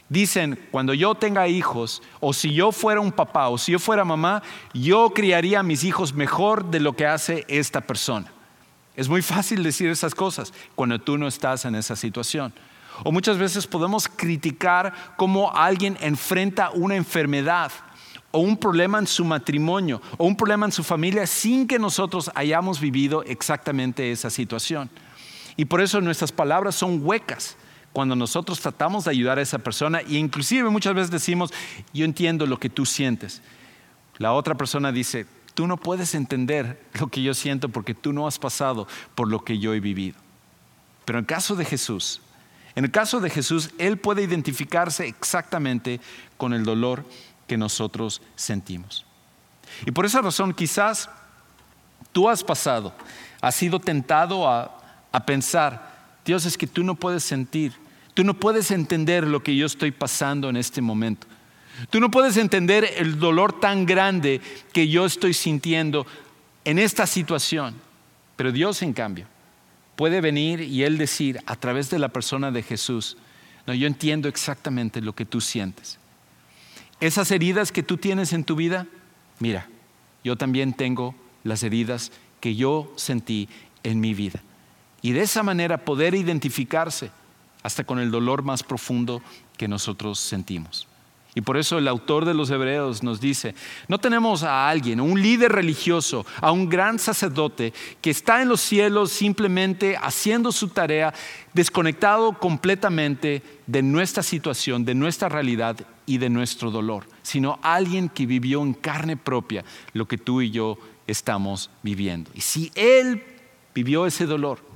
dicen, 0.09 0.59
cuando 0.71 0.93
yo 0.93 1.15
tenga 1.15 1.47
hijos, 1.47 2.03
o 2.19 2.33
si 2.33 2.53
yo 2.53 2.73
fuera 2.73 2.99
un 2.99 3.13
papá, 3.13 3.47
o 3.47 3.57
si 3.57 3.71
yo 3.71 3.79
fuera 3.79 4.03
mamá, 4.03 4.43
yo 4.73 5.11
criaría 5.13 5.61
a 5.61 5.63
mis 5.63 5.85
hijos 5.85 6.13
mejor 6.13 6.65
de 6.65 6.81
lo 6.81 6.93
que 6.93 7.07
hace 7.07 7.45
esta 7.47 7.81
persona? 7.81 8.31
Es 8.95 9.07
muy 9.07 9.21
fácil 9.21 9.63
decir 9.63 9.89
esas 9.89 10.13
cosas 10.13 10.53
cuando 10.75 10.99
tú 10.99 11.17
no 11.17 11.27
estás 11.27 11.63
en 11.63 11.75
esa 11.75 11.95
situación. 11.95 12.53
O 13.03 13.11
muchas 13.11 13.37
veces 13.37 13.65
podemos 13.65 14.07
criticar 14.07 14.93
cómo 15.15 15.51
alguien 15.55 15.97
enfrenta 16.01 16.71
una 16.71 16.95
enfermedad 16.95 17.71
o 18.31 18.39
un 18.39 18.57
problema 18.57 18.99
en 18.99 19.07
su 19.07 19.23
matrimonio 19.23 20.01
o 20.17 20.25
un 20.25 20.35
problema 20.35 20.65
en 20.65 20.71
su 20.71 20.83
familia 20.83 21.25
sin 21.25 21.67
que 21.67 21.79
nosotros 21.79 22.29
hayamos 22.35 22.79
vivido 22.79 23.23
exactamente 23.23 24.11
esa 24.11 24.29
situación. 24.29 24.89
Y 25.57 25.65
por 25.65 25.81
eso 25.81 26.01
nuestras 26.01 26.31
palabras 26.31 26.75
son 26.75 27.05
huecas 27.05 27.57
cuando 27.93 28.15
nosotros 28.15 28.59
tratamos 28.59 29.05
de 29.05 29.11
ayudar 29.11 29.37
a 29.37 29.41
esa 29.41 29.59
persona 29.59 29.99
e 29.99 30.15
inclusive 30.15 30.69
muchas 30.69 30.93
veces 30.93 31.11
decimos, 31.11 31.51
yo 31.93 32.05
entiendo 32.05 32.45
lo 32.45 32.59
que 32.59 32.69
tú 32.69 32.85
sientes. 32.85 33.41
La 34.17 34.33
otra 34.33 34.55
persona 34.55 34.91
dice, 34.91 35.25
tú 35.53 35.67
no 35.67 35.77
puedes 35.77 36.15
entender 36.15 36.81
lo 36.99 37.07
que 37.07 37.21
yo 37.21 37.33
siento 37.33 37.69
porque 37.69 37.93
tú 37.93 38.13
no 38.13 38.27
has 38.27 38.39
pasado 38.39 38.87
por 39.15 39.29
lo 39.29 39.43
que 39.43 39.59
yo 39.59 39.73
he 39.73 39.79
vivido. 39.79 40.17
Pero 41.05 41.19
en 41.19 41.23
el 41.23 41.27
caso 41.27 41.55
de 41.55 41.65
Jesús, 41.65 42.21
en 42.75 42.85
el 42.85 42.91
caso 42.91 43.19
de 43.19 43.29
Jesús, 43.29 43.71
Él 43.77 43.97
puede 43.97 44.23
identificarse 44.23 45.05
exactamente 45.07 45.99
con 46.37 46.53
el 46.53 46.63
dolor 46.63 47.03
que 47.47 47.57
nosotros 47.57 48.21
sentimos. 48.35 49.05
Y 49.85 49.91
por 49.91 50.05
esa 50.05 50.21
razón 50.21 50.53
quizás 50.53 51.09
tú 52.13 52.29
has 52.29 52.43
pasado, 52.43 52.93
has 53.41 53.55
sido 53.55 53.79
tentado 53.79 54.49
a 54.49 54.80
a 55.11 55.25
pensar, 55.25 55.91
Dios 56.25 56.45
es 56.45 56.57
que 56.57 56.67
tú 56.67 56.83
no 56.83 56.95
puedes 56.95 57.23
sentir, 57.23 57.73
tú 58.13 58.23
no 58.23 58.33
puedes 58.33 58.71
entender 58.71 59.25
lo 59.25 59.43
que 59.43 59.55
yo 59.55 59.65
estoy 59.65 59.91
pasando 59.91 60.49
en 60.49 60.57
este 60.57 60.81
momento. 60.81 61.27
Tú 61.89 61.99
no 61.99 62.11
puedes 62.11 62.37
entender 62.37 62.87
el 62.97 63.19
dolor 63.19 63.59
tan 63.59 63.85
grande 63.85 64.41
que 64.73 64.87
yo 64.87 65.05
estoy 65.05 65.33
sintiendo 65.33 66.05
en 66.65 66.79
esta 66.79 67.07
situación. 67.07 67.75
Pero 68.35 68.51
Dios, 68.51 68.81
en 68.81 68.93
cambio, 68.93 69.25
puede 69.95 70.21
venir 70.21 70.61
y 70.61 70.83
Él 70.83 70.97
decir 70.97 71.39
a 71.45 71.55
través 71.55 71.89
de 71.89 71.99
la 71.99 72.09
persona 72.09 72.51
de 72.51 72.63
Jesús, 72.63 73.17
no, 73.65 73.73
yo 73.73 73.87
entiendo 73.87 74.27
exactamente 74.27 75.01
lo 75.01 75.13
que 75.13 75.25
tú 75.25 75.41
sientes. 75.41 75.97
Esas 76.99 77.31
heridas 77.31 77.71
que 77.71 77.83
tú 77.83 77.97
tienes 77.97 78.33
en 78.33 78.43
tu 78.43 78.55
vida, 78.55 78.87
mira, 79.39 79.67
yo 80.23 80.35
también 80.35 80.73
tengo 80.73 81.15
las 81.43 81.63
heridas 81.63 82.11
que 82.39 82.55
yo 82.55 82.91
sentí 82.95 83.49
en 83.83 83.99
mi 83.99 84.13
vida. 84.13 84.41
Y 85.01 85.11
de 85.11 85.21
esa 85.21 85.43
manera 85.43 85.83
poder 85.83 86.13
identificarse 86.13 87.11
hasta 87.63 87.83
con 87.83 87.99
el 87.99 88.11
dolor 88.11 88.43
más 88.43 88.63
profundo 88.63 89.21
que 89.57 89.67
nosotros 89.67 90.19
sentimos. 90.19 90.87
Y 91.33 91.41
por 91.41 91.55
eso 91.55 91.77
el 91.77 91.87
autor 91.87 92.25
de 92.25 92.33
los 92.33 92.49
Hebreos 92.49 93.03
nos 93.03 93.21
dice, 93.21 93.55
no 93.87 93.99
tenemos 93.99 94.43
a 94.43 94.67
alguien, 94.67 94.99
un 94.99 95.21
líder 95.21 95.53
religioso, 95.53 96.25
a 96.41 96.51
un 96.51 96.67
gran 96.67 96.99
sacerdote 96.99 97.73
que 98.01 98.09
está 98.09 98.41
en 98.41 98.49
los 98.49 98.59
cielos 98.59 99.11
simplemente 99.11 99.95
haciendo 99.95 100.51
su 100.51 100.67
tarea, 100.67 101.13
desconectado 101.53 102.37
completamente 102.37 103.43
de 103.65 103.81
nuestra 103.81 104.23
situación, 104.23 104.83
de 104.83 104.93
nuestra 104.93 105.29
realidad 105.29 105.77
y 106.05 106.17
de 106.17 106.29
nuestro 106.29 106.69
dolor, 106.69 107.05
sino 107.21 107.59
alguien 107.61 108.09
que 108.09 108.25
vivió 108.25 108.61
en 108.61 108.73
carne 108.73 109.15
propia 109.15 109.63
lo 109.93 110.09
que 110.09 110.17
tú 110.17 110.41
y 110.41 110.51
yo 110.51 110.77
estamos 111.07 111.69
viviendo. 111.81 112.29
Y 112.33 112.41
si 112.41 112.73
Él 112.75 113.23
vivió 113.73 114.05
ese 114.05 114.25
dolor, 114.25 114.70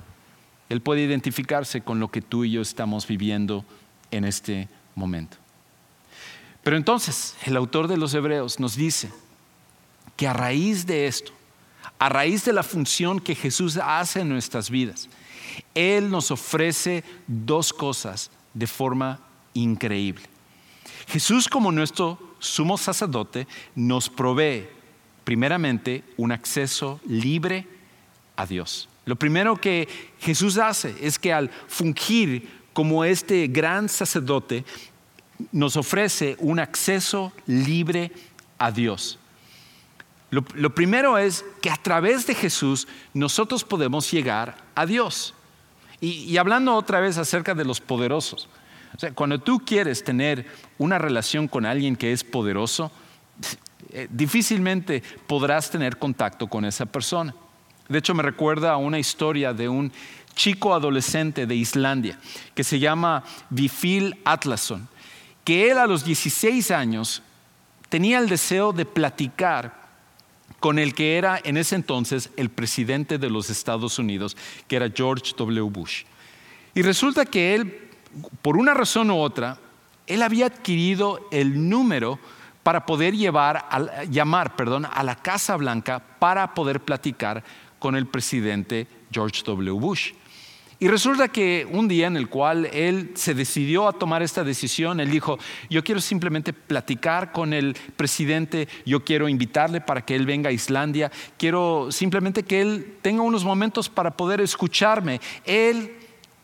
Él 0.69 0.82
puede 0.82 1.01
identificarse 1.01 1.82
con 1.82 1.99
lo 1.99 2.10
que 2.10 2.21
tú 2.21 2.43
y 2.43 2.51
yo 2.51 2.62
estamos 2.62 3.08
viviendo 3.08 3.65
en 4.12 4.25
este 4.25 4.67
momento. 4.95 5.38
Pero 6.63 6.78
entonces 6.78 7.36
el 7.45 7.56
autor 7.58 7.88
de 7.88 7.97
los 7.97 8.13
Hebreos 8.13 8.60
nos 8.60 8.75
dice 8.75 9.12
que 10.15 10.28
a 10.28 10.34
raíz 10.34 10.88
de 10.88 11.08
esto, 11.08 11.32
a 11.99 12.10
raíz 12.10 12.45
de 12.45 12.54
la 12.54 12.63
función 12.63 13.19
que 13.19 13.36
Jesús 13.36 13.78
hace 13.78 14.21
en 14.21 14.30
nuestras 14.30 14.69
vidas, 14.69 15.08
Él 15.75 16.10
nos 16.10 16.32
ofrece 16.32 17.04
dos 17.28 17.71
cosas 17.71 18.32
de 18.54 18.67
forma 18.67 19.19
increíble. 19.54 20.23
Jesús 21.08 21.47
como 21.47 21.71
nuestro 21.71 22.17
sumo 22.39 22.78
sacerdote 22.78 23.47
nos 23.75 24.10
provee 24.10 24.67
primeramente 25.23 26.04
un 26.17 26.32
acceso 26.32 26.99
libre 27.06 27.67
a 28.36 28.45
Dios. 28.45 28.89
Lo 29.06 29.15
primero 29.15 29.56
que 29.56 29.88
Jesús 30.20 30.58
hace 30.58 30.96
es 31.00 31.20
que 31.20 31.32
al 31.32 31.50
fungir 31.68 32.50
como 32.76 33.06
este 33.06 33.48
gran 33.48 33.88
sacerdote, 33.88 34.65
nos 35.54 35.78
ofrece 35.78 36.36
un 36.39 36.60
acceso 36.60 37.32
libre 37.46 38.12
a 38.58 38.70
Dios. 38.70 39.18
Lo, 40.30 40.44
primero 40.76 41.18
es 41.18 41.46
que 41.62 41.70
a 41.70 41.78
través 41.78 42.28
de 42.28 42.36
Jesús 42.36 42.86
nosotros 43.13 43.63
podemos 43.63 44.12
llegar 44.12 44.58
a 44.76 44.86
Dios. 44.86 45.34
Y, 46.02 46.36
hablando 46.36 46.76
otra 46.76 47.00
vez 47.00 47.18
acerca 47.18 47.56
de 47.56 47.63
los 47.63 47.80
poderosos, 47.80 48.50
cuando 49.13 49.39
tú 49.39 49.60
quieres 49.65 50.04
tener 50.04 50.46
una 50.78 50.98
relación 50.98 51.48
con 51.48 51.65
alguien 51.65 51.96
que 51.96 52.12
es 52.12 52.26
poderoso, 52.26 52.91
eh, 53.91 54.10
difícilmente 54.12 55.02
podrás 55.28 55.72
tener 55.72 55.98
contacto 55.98 56.48
con 56.48 56.65
esa 56.65 56.86
persona. 56.86 57.34
De 57.88 58.00
hecho, 58.00 58.13
me 58.13 58.24
recuerda 58.24 58.71
a 58.71 58.78
una 58.78 59.00
historia 59.00 59.54
de 59.54 59.69
un 59.69 59.91
chico 60.36 60.74
adolescente 60.74 61.45
de 61.45 61.56
Islandia 61.56 62.19
que 62.54 62.63
se 62.63 62.80
llama 62.80 63.24
Vifil 63.50 64.17
Atlason 64.26 64.89
que 65.45 65.69
él 65.69 65.78
a 65.78 65.86
los 65.86 66.04
16 66.04 66.71
años 66.71 67.21
tenía 67.88 68.17
el 68.17 68.28
deseo 68.28 68.74
de 68.74 68.84
platicar 68.84 69.86
con 70.60 70.80
el 70.80 70.95
que 70.95 71.17
era 71.17 71.39
en 71.43 71.56
ese 71.56 71.76
entonces 71.76 72.32
el 72.36 72.50
presidente 72.50 73.19
de 73.19 73.30
los 73.30 73.52
Estados 73.52 74.00
Unidos, 74.00 74.36
que 74.67 74.76
era 74.76 74.89
George 74.93 75.34
W. 75.38 75.69
Bush. 75.69 76.04
Y 76.74 76.82
resulta 76.82 77.26
que 77.26 77.54
él, 77.54 77.89
por 78.41 78.58
una 78.58 78.74
razón 78.74 79.12
u 79.12 79.19
otra, 79.19 79.60
él 80.08 80.24
había 80.24 80.48
adquirido 80.48 81.28
el 81.32 81.69
número 81.69 82.19
para 82.63 82.88
poder 82.88 83.15
llevar, 83.15 83.65
llamar 84.10 84.56
perdón, 84.56 84.88
a 84.91 85.04
la 85.04 85.15
Casa 85.15 85.56
Blanca 85.56 86.02
para 86.17 86.56
poder 86.56 86.80
platicar 86.80 87.43
con 87.86 87.95
el 87.95 88.08
presidente 88.08 88.88
George 89.12 89.43
W. 89.45 89.80
Bush. 89.80 90.13
Y 90.80 90.88
resulta 90.88 91.28
que 91.28 91.67
un 91.71 91.88
día 91.88 92.08
en 92.08 92.17
el 92.17 92.30
cual 92.30 92.65
él 92.74 93.12
se 93.13 93.36
decidió 93.36 93.88
a 93.88 93.93
tomar 93.93 94.24
esta 94.24 94.43
decisión, 94.43 95.00
él 95.00 95.12
dijo, 95.12 95.38
yo 95.69 95.84
quiero 95.84 96.02
simplemente 96.02 96.52
platicar 96.52 97.32
con 97.32 97.54
el 97.54 97.78
presidente, 97.95 98.67
yo 98.88 99.06
quiero 99.06 99.30
invitarle 99.30 99.82
para 99.82 100.04
que 100.04 100.15
él 100.15 100.26
venga 100.26 100.50
a 100.50 100.52
Islandia, 100.52 101.12
quiero 101.38 101.91
simplemente 101.91 102.41
que 102.41 102.60
él 102.60 102.95
tenga 103.04 103.21
unos 103.21 103.45
momentos 103.45 103.88
para 103.88 104.17
poder 104.17 104.41
escucharme. 104.41 105.21
Él 105.45 105.91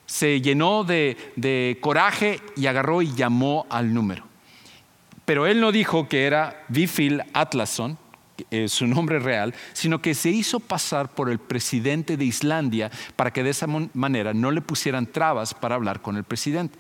se 0.06 0.42
llenó 0.42 0.84
de, 0.84 1.80
coraje 1.82 2.40
y 2.56 2.68
agarró 2.68 3.02
y 3.02 3.16
llamó 3.16 3.66
al 3.68 3.96
número. 3.96 4.26
Pero 5.26 5.48
él 5.48 5.60
no 5.60 5.72
dijo 5.72 6.08
que 6.08 6.26
era 6.26 6.66
Bifil 6.68 7.24
Atlason, 7.34 7.98
eh, 8.50 8.68
su 8.68 8.88
nombre 8.88 9.20
real, 9.20 9.54
sino 9.74 10.02
que 10.02 10.14
se 10.14 10.30
hizo 10.30 10.60
pasar 10.60 11.10
por 11.10 11.30
el 11.30 11.40
presidente 11.40 12.18
de 12.18 12.26
Islandia 12.26 12.92
para 13.16 13.32
que 13.32 13.44
de 13.44 13.52
esa 13.52 13.68
manera 13.68 14.34
no 14.34 14.52
le 14.52 14.62
pusieran 14.62 15.06
trabas 15.06 15.54
para 15.54 15.76
hablar 15.76 16.02
con 16.02 16.18
el 16.18 16.24
presidente. 16.24 16.80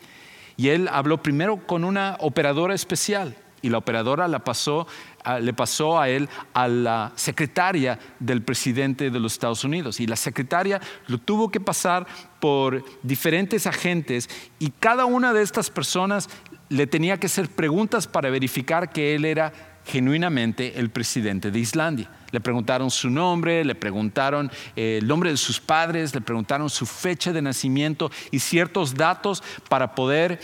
Y 0.57 0.69
él 0.69 0.87
habló 0.91 1.21
primero 1.21 1.65
con 1.65 1.83
una 1.83 2.17
operadora 2.19 2.73
especial 2.75 3.35
y 3.61 3.69
la 3.69 3.77
operadora 3.77 4.27
le 4.27 4.39
pasó 4.39 5.99
a 5.99 6.09
él 6.09 6.29
a 6.53 6.67
la 6.67 7.11
secretaria 7.15 7.99
del 8.19 8.41
presidente 8.41 9.09
de 9.09 9.19
los 9.19 9.33
Estados 9.33 9.63
Unidos. 9.63 9.99
Y 9.99 10.07
la 10.07 10.15
secretaria 10.15 10.81
lo 11.07 11.19
tuvo 11.19 11.51
que 11.51 11.59
pasar 11.59 12.07
por 12.39 12.83
diferentes 13.03 13.67
agentes 13.67 14.29
y 14.59 14.71
cada 14.71 15.05
una 15.05 15.33
de 15.33 15.43
estas 15.43 15.69
personas 15.69 16.29
le 16.69 16.87
tenía 16.87 17.17
que 17.17 17.27
hacer 17.27 17.49
preguntas 17.49 18.07
para 18.07 18.29
verificar 18.29 18.91
que 18.91 19.13
él 19.13 19.25
era 19.25 19.70
genuinamente 19.91 20.79
el 20.79 20.89
presidente 20.89 21.51
de 21.51 21.59
Islandia. 21.59 22.09
Le 22.31 22.39
preguntaron 22.39 22.89
su 22.89 23.09
nombre, 23.09 23.65
le 23.65 23.75
preguntaron 23.75 24.49
eh, 24.75 24.99
el 25.01 25.07
nombre 25.07 25.31
de 25.31 25.37
sus 25.37 25.59
padres, 25.59 26.15
le 26.15 26.21
preguntaron 26.21 26.69
su 26.69 26.85
fecha 26.85 27.33
de 27.33 27.41
nacimiento 27.41 28.09
y 28.31 28.39
ciertos 28.39 28.95
datos 28.95 29.43
para 29.67 29.93
poder 29.93 30.39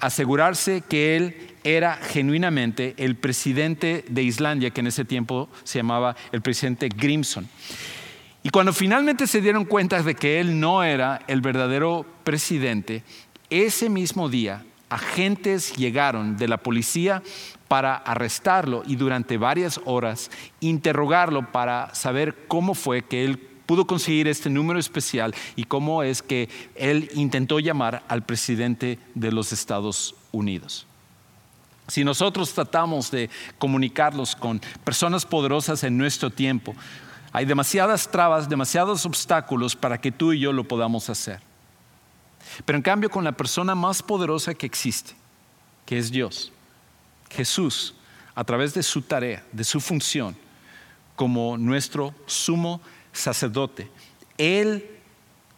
asegurarse 0.00 0.82
que 0.88 1.16
él 1.16 1.36
era 1.64 1.96
genuinamente 1.96 2.94
el 2.96 3.16
presidente 3.16 4.06
de 4.08 4.22
Islandia, 4.22 4.70
que 4.70 4.80
en 4.80 4.86
ese 4.86 5.04
tiempo 5.04 5.50
se 5.64 5.80
llamaba 5.80 6.16
el 6.32 6.40
presidente 6.40 6.88
Grimson. 6.88 7.46
Y 8.42 8.48
cuando 8.48 8.72
finalmente 8.72 9.26
se 9.26 9.42
dieron 9.42 9.66
cuenta 9.66 10.02
de 10.02 10.14
que 10.14 10.40
él 10.40 10.58
no 10.58 10.82
era 10.82 11.20
el 11.26 11.42
verdadero 11.42 12.06
presidente, 12.24 13.02
ese 13.50 13.90
mismo 13.90 14.30
día 14.30 14.64
agentes 14.88 15.74
llegaron 15.76 16.38
de 16.38 16.48
la 16.48 16.56
policía 16.56 17.22
para 17.68 17.96
arrestarlo 17.96 18.82
y 18.86 18.96
durante 18.96 19.36
varias 19.36 19.80
horas 19.84 20.30
interrogarlo 20.60 21.52
para 21.52 21.94
saber 21.94 22.46
cómo 22.48 22.74
fue 22.74 23.02
que 23.02 23.24
él 23.24 23.38
pudo 23.66 23.86
conseguir 23.86 24.26
este 24.26 24.48
número 24.48 24.78
especial 24.78 25.34
y 25.54 25.64
cómo 25.64 26.02
es 26.02 26.22
que 26.22 26.48
él 26.74 27.10
intentó 27.14 27.60
llamar 27.60 28.02
al 28.08 28.24
presidente 28.24 28.98
de 29.14 29.30
los 29.30 29.52
Estados 29.52 30.14
Unidos. 30.32 30.86
Si 31.86 32.02
nosotros 32.02 32.52
tratamos 32.52 33.10
de 33.10 33.28
comunicarlos 33.58 34.34
con 34.34 34.60
personas 34.84 35.26
poderosas 35.26 35.84
en 35.84 35.98
nuestro 35.98 36.30
tiempo, 36.30 36.74
hay 37.32 37.44
demasiadas 37.44 38.10
trabas, 38.10 38.48
demasiados 38.48 39.04
obstáculos 39.04 39.76
para 39.76 40.00
que 40.00 40.12
tú 40.12 40.32
y 40.32 40.40
yo 40.40 40.52
lo 40.52 40.64
podamos 40.64 41.10
hacer. 41.10 41.40
Pero 42.64 42.76
en 42.76 42.82
cambio 42.82 43.10
con 43.10 43.24
la 43.24 43.32
persona 43.32 43.74
más 43.74 44.02
poderosa 44.02 44.54
que 44.54 44.66
existe, 44.66 45.14
que 45.84 45.98
es 45.98 46.10
Dios, 46.10 46.52
Jesús, 47.30 47.94
a 48.34 48.44
través 48.44 48.74
de 48.74 48.82
su 48.82 49.02
tarea, 49.02 49.44
de 49.52 49.64
su 49.64 49.80
función 49.80 50.36
como 51.16 51.58
nuestro 51.58 52.14
sumo 52.26 52.80
sacerdote, 53.12 53.90
Él 54.36 54.88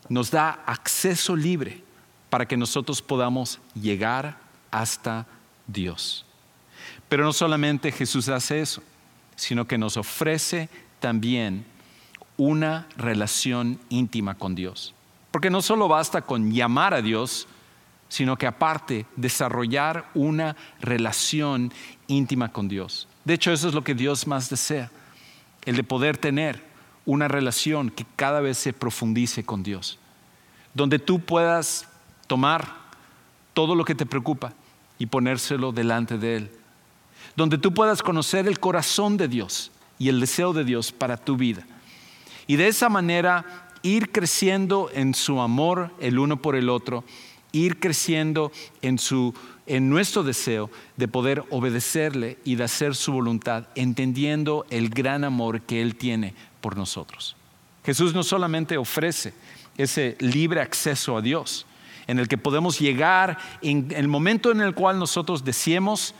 nos 0.08 0.30
da 0.30 0.62
acceso 0.66 1.36
libre 1.36 1.82
para 2.30 2.46
que 2.46 2.56
nosotros 2.56 3.02
podamos 3.02 3.60
llegar 3.74 4.38
hasta 4.70 5.26
Dios. 5.66 6.24
Pero 7.08 7.24
no 7.24 7.32
solamente 7.32 7.92
Jesús 7.92 8.28
hace 8.28 8.60
eso, 8.60 8.82
sino 9.36 9.66
que 9.66 9.78
nos 9.78 9.96
ofrece 9.96 10.68
también 11.00 11.64
una 12.36 12.86
relación 12.96 13.80
íntima 13.88 14.36
con 14.36 14.54
Dios. 14.54 14.94
Porque 15.30 15.50
no 15.50 15.60
solo 15.60 15.88
basta 15.88 16.22
con 16.22 16.52
llamar 16.52 16.94
a 16.94 17.02
Dios, 17.02 17.46
sino 18.10 18.36
que 18.36 18.46
aparte 18.46 19.06
desarrollar 19.16 20.10
una 20.14 20.56
relación 20.80 21.72
íntima 22.08 22.52
con 22.52 22.68
Dios. 22.68 23.08
De 23.24 23.34
hecho, 23.34 23.52
eso 23.52 23.68
es 23.68 23.74
lo 23.74 23.84
que 23.84 23.94
Dios 23.94 24.26
más 24.26 24.50
desea, 24.50 24.90
el 25.64 25.76
de 25.76 25.84
poder 25.84 26.18
tener 26.18 26.62
una 27.06 27.28
relación 27.28 27.88
que 27.88 28.04
cada 28.16 28.40
vez 28.40 28.58
se 28.58 28.72
profundice 28.72 29.44
con 29.44 29.62
Dios, 29.62 29.98
donde 30.74 30.98
tú 30.98 31.20
puedas 31.20 31.88
tomar 32.26 32.74
todo 33.54 33.74
lo 33.74 33.84
que 33.84 33.94
te 33.94 34.06
preocupa 34.06 34.52
y 34.98 35.06
ponérselo 35.06 35.70
delante 35.70 36.18
de 36.18 36.36
Él, 36.36 36.50
donde 37.36 37.58
tú 37.58 37.72
puedas 37.72 38.02
conocer 38.02 38.48
el 38.48 38.58
corazón 38.58 39.16
de 39.16 39.28
Dios 39.28 39.70
y 40.00 40.08
el 40.08 40.18
deseo 40.18 40.52
de 40.52 40.64
Dios 40.64 40.90
para 40.90 41.16
tu 41.16 41.36
vida. 41.36 41.64
Y 42.48 42.56
de 42.56 42.66
esa 42.66 42.88
manera 42.88 43.68
ir 43.82 44.10
creciendo 44.10 44.90
en 44.92 45.14
su 45.14 45.40
amor 45.40 45.92
el 46.00 46.18
uno 46.18 46.42
por 46.42 46.56
el 46.56 46.68
otro 46.68 47.04
ir 47.52 47.80
creciendo 47.80 48.52
en 48.82 48.98
su 48.98 49.34
en 49.70 49.88
nuestro 49.88 50.24
deseo 50.24 50.68
de 50.96 51.06
poder 51.06 51.44
obedecerle 51.50 52.38
y 52.44 52.56
de 52.56 52.64
hacer 52.64 52.96
su 52.96 53.12
voluntad, 53.12 53.68
entendiendo 53.76 54.66
el 54.68 54.88
gran 54.88 55.22
amor 55.22 55.60
que 55.60 55.80
Él 55.80 55.94
tiene 55.94 56.34
por 56.60 56.76
nosotros. 56.76 57.36
Jesús 57.84 58.12
no 58.12 58.24
solamente 58.24 58.76
ofrece 58.76 59.32
ese 59.78 60.16
libre 60.18 60.60
acceso 60.60 61.16
a 61.16 61.22
Dios, 61.22 61.66
en 62.08 62.18
el 62.18 62.26
que 62.26 62.36
podemos 62.36 62.80
llegar 62.80 63.38
en 63.62 63.92
el 63.94 64.08
momento 64.08 64.50
en 64.50 64.60
el 64.60 64.74
cual 64.74 64.98
nosotros 64.98 65.44
deseemos, 65.44 66.16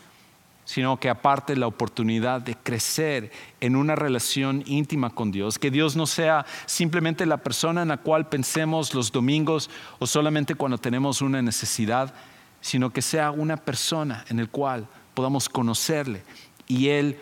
sino 0.70 1.00
que 1.00 1.08
aparte 1.08 1.56
la 1.56 1.66
oportunidad 1.66 2.42
de 2.42 2.54
crecer 2.54 3.32
en 3.60 3.74
una 3.74 3.96
relación 3.96 4.62
íntima 4.66 5.10
con 5.10 5.32
Dios, 5.32 5.58
que 5.58 5.68
Dios 5.68 5.96
no 5.96 6.06
sea 6.06 6.46
simplemente 6.64 7.26
la 7.26 7.38
persona 7.38 7.82
en 7.82 7.88
la 7.88 7.96
cual 7.96 8.28
pensemos 8.28 8.94
los 8.94 9.10
domingos 9.10 9.68
o 9.98 10.06
solamente 10.06 10.54
cuando 10.54 10.78
tenemos 10.78 11.22
una 11.22 11.42
necesidad, 11.42 12.14
sino 12.60 12.90
que 12.90 13.02
sea 13.02 13.32
una 13.32 13.56
persona 13.56 14.24
en 14.28 14.38
el 14.38 14.48
cual 14.48 14.86
podamos 15.12 15.48
conocerle 15.48 16.22
y 16.68 16.86
Él 16.86 17.18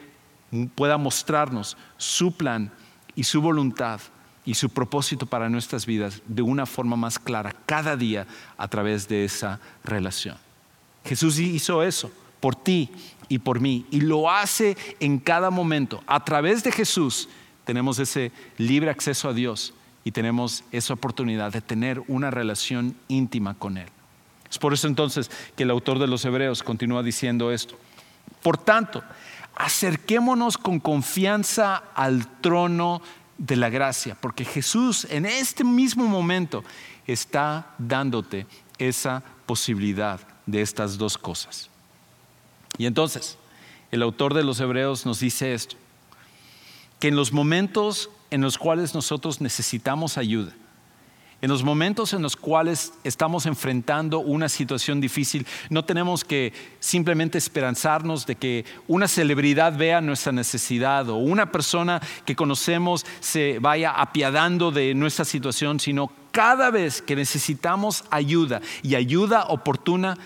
pueda 0.75 0.99
mostrarnos 0.99 1.79
su 1.97 2.37
plan 2.37 2.71
y 3.15 3.25
su 3.25 3.41
voluntad 3.41 3.99
y 4.45 4.53
su 4.53 4.69
propósito 4.69 5.25
para 5.25 5.49
nuestras 5.49 5.87
vidas 5.87 6.21
de 6.27 6.43
una 6.43 6.67
forma 6.67 6.97
más 6.97 7.19
clara 7.19 7.55
cada 7.65 7.97
día 7.97 8.27
a 8.59 8.69
través 8.69 9.09
de 9.09 9.25
esa 9.25 9.59
relación. 9.85 10.37
Jesús 11.03 11.39
hizo 11.39 11.83
eso 11.83 12.13
por 12.41 12.57
ti 12.57 12.91
y 13.29 13.39
por 13.39 13.61
mí 13.61 13.87
y 13.91 14.01
lo 14.01 14.31
hace 14.31 14.77
en 15.01 15.19
cada 15.19 15.51
momento. 15.51 16.03
A 16.07 16.25
través 16.25 16.65
de 16.65 16.73
Jesús 16.73 17.29
tenemos 17.65 17.99
ese 17.99 18.33
libre 18.57 18.91
acceso 18.91 19.29
a 19.29 19.35
Dios 19.35 19.75
y 20.05 20.13
tenemos 20.13 20.65
esa 20.73 20.95
oportunidad 20.95 21.53
de 21.53 21.61
tener 21.61 22.03
una 22.09 22.31
relación 22.31 22.97
íntima 23.09 23.55
con 23.55 23.77
Él. 23.77 23.89
Es 24.51 24.59
por 24.59 24.73
eso 24.73 24.87
entonces 24.87 25.31
que 25.57 25.65
el 25.65 25.71
autor 25.71 25.99
de 25.99 26.07
los 26.07 26.25
Hebreos 26.25 26.63
continúa 26.63 27.03
diciendo 27.03 27.53
esto. 27.53 27.79
Por 28.43 28.57
tanto, 28.57 29.03
acerquémonos 29.55 30.57
con 30.57 30.81
confianza 30.81 31.77
al 31.95 32.41
trono 32.41 33.03
de 33.37 33.57
la 33.57 33.69
gracia, 33.69 34.17
porque 34.21 34.45
Jesús 34.45 35.07
en 35.11 35.27
este 35.27 35.65
mismo 35.65 36.07
momento 36.07 36.65
está 37.07 37.75
dándote 37.79 38.47
esa 38.79 39.23
posibilidad 39.47 40.21
de 40.47 40.63
estas 40.63 40.97
dos 40.97 41.19
cosas. 41.19 41.71
Y 42.79 42.87
entonces, 42.87 43.37
el 43.91 44.03
autor 44.03 44.35
de 44.35 44.45
los 44.45 44.61
Hebreos 44.61 45.05
nos 45.05 45.21
dice 45.21 45.53
esto, 45.53 45.77
que 47.01 47.09
en 47.09 47.17
los 47.17 47.33
momentos 47.33 48.11
en 48.31 48.41
los 48.41 48.59
cuales 48.59 48.95
nosotros 48.95 49.41
necesitamos 49.41 50.17
ayuda, 50.17 50.53
en 51.41 51.51
los 51.51 51.63
momentos 51.63 52.15
en 52.15 52.23
los 52.23 52.35
cuales 52.35 52.93
estamos 53.05 53.47
enfrentando 53.47 54.19
una 54.19 54.49
situación 54.49 55.01
difícil, 55.01 55.47
no 55.71 55.85
tenemos 55.85 56.25
que 56.25 56.53
simplemente 56.81 57.39
esperanzarnos 57.39 58.27
de 58.27 58.35
que 58.35 58.65
una 58.89 59.07
celebridad 59.07 59.77
vea 59.77 60.01
nuestra 60.01 60.33
necesidad 60.33 61.09
o 61.09 61.17
una 61.17 61.53
persona 61.53 62.03
que 62.25 62.35
conocemos 62.35 63.07
se 63.21 63.61
vaya 63.61 63.93
apiadando 63.93 64.73
de 64.73 64.95
nuestra 64.95 65.25
situación, 65.25 65.79
sino 65.79 66.11
cada 66.33 66.73
vez 66.73 67.03
que 67.03 67.15
necesitamos 67.15 68.05
ayuda 68.11 68.61
y 68.83 68.97
ayuda 68.97 69.45
oportuna, 69.45 70.19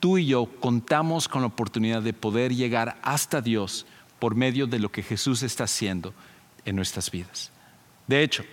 tú 0.00 0.18
y 0.18 0.26
yo 0.26 0.46
contamos 0.60 1.28
con 1.28 1.42
la 1.42 1.48
oportunidad 1.48 2.02
de 2.02 2.12
poder 2.12 2.54
llegar 2.54 2.98
hasta 3.02 3.40
Dios 3.40 3.86
por 4.18 4.34
medio 4.34 4.66
de 4.66 4.78
lo 4.78 4.90
que 4.90 5.02
Jesús 5.02 5.42
está 5.42 5.64
haciendo 5.64 6.14
en 6.64 6.76
nuestras 6.76 7.10
vidas. 7.10 7.50
De 8.06 8.22
hecho, 8.22 8.44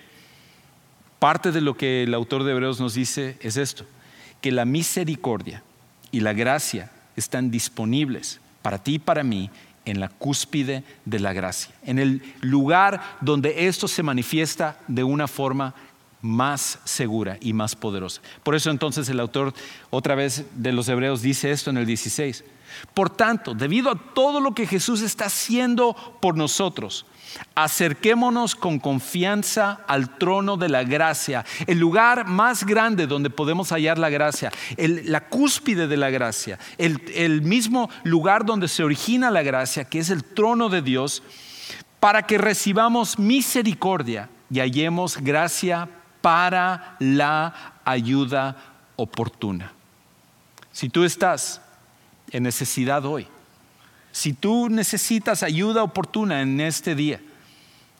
Parte 1.18 1.50
de 1.50 1.62
lo 1.62 1.76
que 1.76 2.02
el 2.02 2.14
autor 2.14 2.44
de 2.44 2.52
Hebreos 2.52 2.78
nos 2.78 2.94
dice 2.94 3.38
es 3.40 3.56
esto, 3.56 3.86
que 4.40 4.52
la 4.52 4.64
misericordia 4.64 5.62
y 6.12 6.20
la 6.20 6.34
gracia 6.34 6.90
están 7.16 7.50
disponibles 7.50 8.40
para 8.60 8.82
ti 8.82 8.94
y 8.94 8.98
para 8.98 9.22
mí 9.22 9.50
en 9.86 9.98
la 9.98 10.08
cúspide 10.08 10.84
de 11.04 11.20
la 11.20 11.32
gracia, 11.32 11.74
en 11.84 11.98
el 11.98 12.22
lugar 12.40 13.00
donde 13.20 13.66
esto 13.66 13.88
se 13.88 14.02
manifiesta 14.02 14.78
de 14.88 15.04
una 15.04 15.26
forma 15.26 15.74
más 16.26 16.80
segura 16.84 17.38
y 17.40 17.52
más 17.52 17.76
poderosa. 17.76 18.20
Por 18.42 18.54
eso 18.54 18.70
entonces 18.70 19.08
el 19.08 19.20
autor 19.20 19.54
otra 19.90 20.14
vez 20.14 20.44
de 20.54 20.72
los 20.72 20.88
Hebreos 20.88 21.22
dice 21.22 21.50
esto 21.50 21.70
en 21.70 21.78
el 21.78 21.86
16. 21.86 22.44
Por 22.92 23.10
tanto, 23.10 23.54
debido 23.54 23.90
a 23.90 24.14
todo 24.14 24.40
lo 24.40 24.54
que 24.54 24.66
Jesús 24.66 25.00
está 25.00 25.26
haciendo 25.26 25.94
por 26.20 26.36
nosotros, 26.36 27.06
Acerquémonos 27.54 28.54
con 28.54 28.78
confianza 28.78 29.80
al 29.86 30.16
trono 30.18 30.56
de 30.56 30.68
la 30.68 30.84
gracia, 30.84 31.44
el 31.66 31.78
lugar 31.78 32.26
más 32.26 32.64
grande 32.64 33.06
donde 33.06 33.30
podemos 33.30 33.72
hallar 33.72 33.98
la 33.98 34.10
gracia, 34.10 34.50
la 34.76 35.28
cúspide 35.28 35.86
de 35.86 35.96
la 35.96 36.10
gracia, 36.10 36.58
el, 36.78 37.02
el 37.14 37.42
mismo 37.42 37.90
lugar 38.04 38.44
donde 38.44 38.68
se 38.68 38.84
origina 38.84 39.30
la 39.30 39.42
gracia, 39.42 39.84
que 39.84 39.98
es 39.98 40.10
el 40.10 40.24
trono 40.24 40.68
de 40.68 40.82
Dios, 40.82 41.22
para 42.00 42.22
que 42.22 42.38
recibamos 42.38 43.18
misericordia 43.18 44.28
y 44.50 44.60
hallemos 44.60 45.16
gracia 45.18 45.88
para 46.26 46.96
la 46.98 47.78
ayuda 47.84 48.56
oportuna. 48.96 49.72
Si 50.72 50.88
tú 50.88 51.04
estás 51.04 51.60
en 52.32 52.42
necesidad 52.42 53.04
hoy, 53.04 53.28
si 54.10 54.32
tú 54.32 54.68
necesitas 54.68 55.44
ayuda 55.44 55.84
oportuna 55.84 56.42
en 56.42 56.60
este 56.60 56.96
día, 56.96 57.20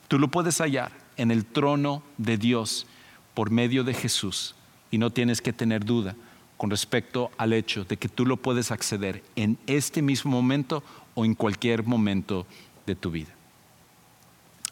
tú 0.09 0.19
lo 0.19 0.27
puedes 0.27 0.57
hallar 0.57 0.91
en 1.15 1.31
el 1.31 1.45
trono 1.45 2.03
de 2.17 2.37
Dios 2.37 2.85
por 3.33 3.49
medio 3.49 3.85
de 3.85 3.93
Jesús 3.93 4.55
y 4.91 4.97
no 4.97 5.09
tienes 5.09 5.39
que 5.39 5.53
tener 5.53 5.85
duda 5.85 6.13
con 6.57 6.69
respecto 6.69 7.31
al 7.37 7.53
hecho 7.53 7.85
de 7.85 7.95
que 7.95 8.09
tú 8.09 8.25
lo 8.25 8.35
puedes 8.35 8.71
acceder 8.71 9.23
en 9.37 9.57
este 9.67 10.01
mismo 10.01 10.31
momento 10.31 10.83
o 11.15 11.23
en 11.23 11.33
cualquier 11.33 11.85
momento 11.85 12.45
de 12.85 12.93
tu 12.93 13.09
vida. 13.09 13.33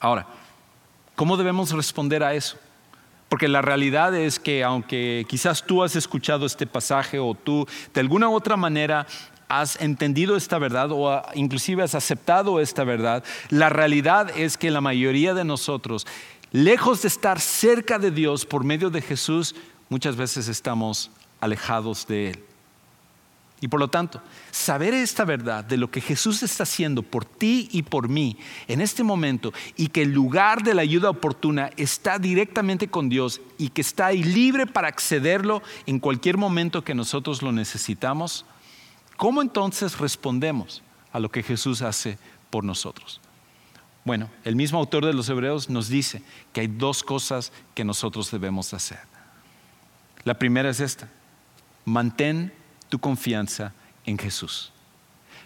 Ahora, 0.02 0.28
¿cómo 1.16 1.38
debemos 1.38 1.72
responder 1.72 2.22
a 2.22 2.34
eso? 2.34 2.58
Porque 3.36 3.50
la 3.50 3.62
realidad 3.62 4.16
es 4.16 4.40
que 4.40 4.64
aunque 4.64 5.26
quizás 5.28 5.66
tú 5.66 5.84
has 5.84 5.98
escuchado 5.98 6.46
este 6.46 6.66
pasaje 6.66 7.20
o 7.20 7.34
tú 7.34 7.68
de 7.94 8.00
alguna 8.00 8.30
otra 8.30 8.56
manera 8.56 9.08
has 9.50 9.76
entendido 9.82 10.38
esta 10.38 10.58
verdad 10.58 10.88
o 10.94 11.22
inclusive 11.34 11.84
has 11.84 11.96
aceptado 11.96 12.62
esta 12.62 12.86
verdad, 12.86 13.26
la 13.50 13.68
realidad 13.68 14.32
es 14.38 14.56
que 14.56 14.72
la 14.72 14.80
mayoría 14.80 15.34
de 15.34 15.44
nosotros, 15.44 16.08
lejos 16.54 17.02
de 17.02 17.10
estar 17.10 17.42
cerca 17.42 18.00
de 18.00 18.12
Dios 18.12 18.46
por 18.46 18.64
medio 18.64 18.90
de 18.90 19.02
Jesús, 19.02 19.54
muchas 19.90 20.16
veces 20.16 20.48
estamos 20.48 21.12
alejados 21.42 22.08
de 22.08 22.30
Él. 22.30 22.55
Y 23.62 23.68
por 23.68 23.80
lo 23.80 23.88
tanto, 23.88 24.22
saber 24.52 24.94
esta 24.94 25.24
verdad 25.24 25.64
de 25.64 25.78
lo 25.78 25.90
que 25.90 26.02
Jesús 26.02 26.44
está 26.44 26.64
haciendo 26.64 27.04
por 27.04 27.26
ti 27.26 27.70
y 27.72 27.84
por 27.84 28.10
mí 28.10 28.38
en 28.68 28.82
este 28.82 29.02
momento 29.02 29.54
y 29.78 29.88
que 29.88 30.02
el 30.02 30.12
lugar 30.12 30.62
de 30.62 30.74
la 30.74 30.82
ayuda 30.82 31.10
oportuna 31.10 31.72
está 31.78 32.20
directamente 32.20 32.90
con 32.90 33.08
Dios 33.08 33.42
y 33.58 33.70
que 33.70 33.82
está 33.82 34.08
ahí 34.08 34.24
libre 34.24 34.68
para 34.68 34.90
accederlo 34.90 35.64
en 35.86 36.00
cualquier 36.00 36.38
momento 36.38 36.84
que 36.84 36.94
nosotros 36.94 37.42
lo 37.42 37.52
necesitamos, 37.54 38.46
¿Cómo 39.18 39.42
entonces 39.42 39.98
respondemos 39.98 40.82
a 41.12 41.20
lo 41.20 41.30
que 41.30 41.44
Jesús 41.44 41.82
hace 41.82 42.18
por 42.50 42.64
nosotros? 42.64 43.22
Bueno, 44.04 44.30
el 44.44 44.56
mismo 44.56 44.78
autor 44.78 45.06
de 45.06 45.14
los 45.14 45.30
Hebreos 45.30 45.70
nos 45.70 45.88
dice 45.88 46.22
que 46.54 46.62
hay 46.62 46.68
dos 46.68 47.02
cosas 47.02 47.52
que 47.74 47.86
nosotros 47.86 48.30
debemos 48.30 48.74
hacer. 48.74 49.00
La 50.24 50.38
primera 50.38 50.70
es 50.70 50.80
esta, 50.80 51.10
mantén 51.86 52.54
confianza 53.00 53.74
en 54.06 54.18
Jesús. 54.18 54.72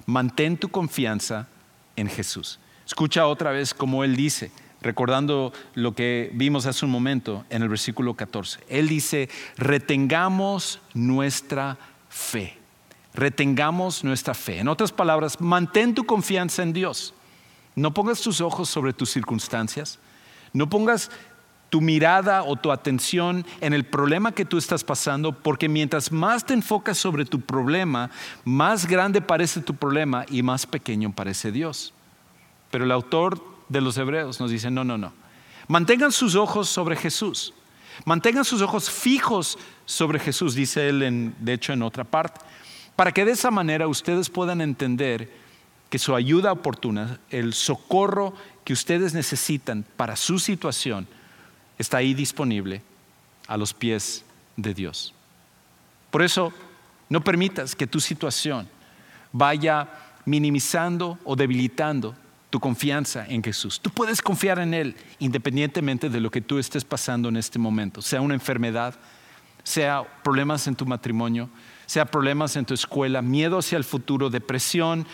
Mantén 0.05 0.57
tu 0.57 0.69
confianza 0.69 1.47
en 1.95 2.07
Jesús. 2.07 2.59
Escucha 2.85 3.27
otra 3.27 3.51
vez 3.51 3.73
como 3.73 4.03
Él 4.03 4.15
dice, 4.15 4.51
recordando 4.81 5.53
lo 5.75 5.93
que 5.93 6.31
vimos 6.33 6.65
hace 6.65 6.85
un 6.85 6.91
momento 6.91 7.45
en 7.49 7.62
el 7.62 7.69
versículo 7.69 8.15
14. 8.15 8.59
Él 8.69 8.88
dice, 8.88 9.29
retengamos 9.57 10.79
nuestra 10.93 11.77
fe 12.09 12.59
retengamos 13.13 14.03
nuestra 14.03 14.33
fe. 14.33 14.59
En 14.59 14.67
otras 14.67 14.91
palabras, 14.91 15.41
mantén 15.41 15.93
tu 15.93 16.05
confianza 16.05 16.63
en 16.63 16.73
Dios. 16.73 17.13
No 17.75 17.93
pongas 17.93 18.21
tus 18.21 18.41
ojos 18.41 18.69
sobre 18.69 18.93
tus 18.93 19.09
circunstancias. 19.09 19.99
No 20.53 20.69
pongas 20.69 21.12
tu 21.69 21.82
mirada 21.82 22.43
o 22.43 22.55
tu 22.55 22.71
atención 22.71 23.45
en 23.62 23.73
el 23.73 23.86
problema 23.86 24.32
que 24.32 24.45
tú 24.45 24.58
estás 24.58 24.84
pasando, 24.84 25.32
porque 25.32 25.69
mientras 25.69 26.12
más 26.12 26.45
te 26.45 26.53
enfocas 26.53 26.97
sobre 26.97 27.25
tu 27.25 27.41
problema, 27.41 28.10
más 28.43 28.88
grande 28.88 29.21
parece 29.21 29.62
tu 29.62 29.75
problema 29.75 30.25
y 30.29 30.43
más 30.43 30.65
pequeño 30.65 31.12
parece 31.13 31.51
Dios. 31.51 31.93
Pero 32.71 32.86
el 32.86 32.91
autor 32.91 33.43
de 33.69 33.82
los 33.82 33.97
Hebreos 33.97 34.39
nos 34.39 34.51
dice, 34.51 34.71
no, 34.71 34.84
no, 34.84 34.97
no. 34.97 35.13
Mantengan 35.67 36.12
sus 36.12 36.36
ojos 36.36 36.67
sobre 36.69 36.95
Jesús. 36.95 37.53
Mantengan 38.05 38.45
sus 38.45 38.62
ojos 38.62 38.89
fijos 38.89 39.58
sobre 39.86 40.19
Jesús, 40.19 40.55
dice 40.55 40.89
él, 40.89 41.34
de 41.39 41.53
hecho, 41.53 41.73
en 41.73 41.84
otra 41.84 42.03
parte 42.03 42.39
para 42.99 43.13
que 43.13 43.23
de 43.23 43.32
esa 43.32 43.49
manera 43.49 43.88
ustedes 43.88 44.29
puedan 44.29 44.60
entender 44.60 45.32
que 45.89 45.97
su 45.97 46.15
ayuda 46.15 46.51
oportuna, 46.51 47.21
el 47.29 47.53
socorro 47.53 48.34
que 48.65 48.73
ustedes 48.73 49.13
necesitan 49.13 49.86
para 49.95 50.17
su 50.17 50.38
situación, 50.38 51.08
está 51.80 51.98
ahí 51.98 52.13
disponible 52.13 52.84
a 53.48 53.58
los 53.58 53.74
pies 53.74 54.24
de 54.56 54.76
Dios. 54.76 55.15
Por 56.12 56.22
eso, 56.22 56.54
no 57.10 57.24
permitas 57.24 57.76
que 57.76 57.88
tu 57.88 58.00
situación 58.00 58.70
vaya 59.32 59.88
minimizando 60.26 61.18
o 61.24 61.36
debilitando 61.36 62.15
tu 62.50 62.60
confianza 62.60 63.26
en 63.28 63.44
Jesús. 63.44 63.80
Tú 63.80 63.89
puedes 63.89 64.22
confiar 64.22 64.60
en 64.60 64.74
Él 64.74 64.96
independientemente 65.20 66.10
de 66.10 66.20
lo 66.20 66.32
que 66.32 66.42
tú 66.42 66.60
estés 66.60 66.84
pasando 66.84 67.30
en 67.30 67.38
este 67.38 67.60
momento, 67.60 68.02
sea 68.02 68.22
una 68.22 68.34
enfermedad, 68.34 68.96
sea 69.63 70.04
problemas 70.24 70.68
en 70.68 70.76
tu 70.76 70.86
matrimonio, 70.86 71.50
sea 71.86 72.06
problemas 72.06 72.56
en 72.56 72.65
tu 72.65 72.74
escuela, 72.74 73.22
miedo 73.22 73.60
hacia 73.60 73.78
el 73.78 73.84
futuro, 73.84 74.30
depresión, 74.30 75.06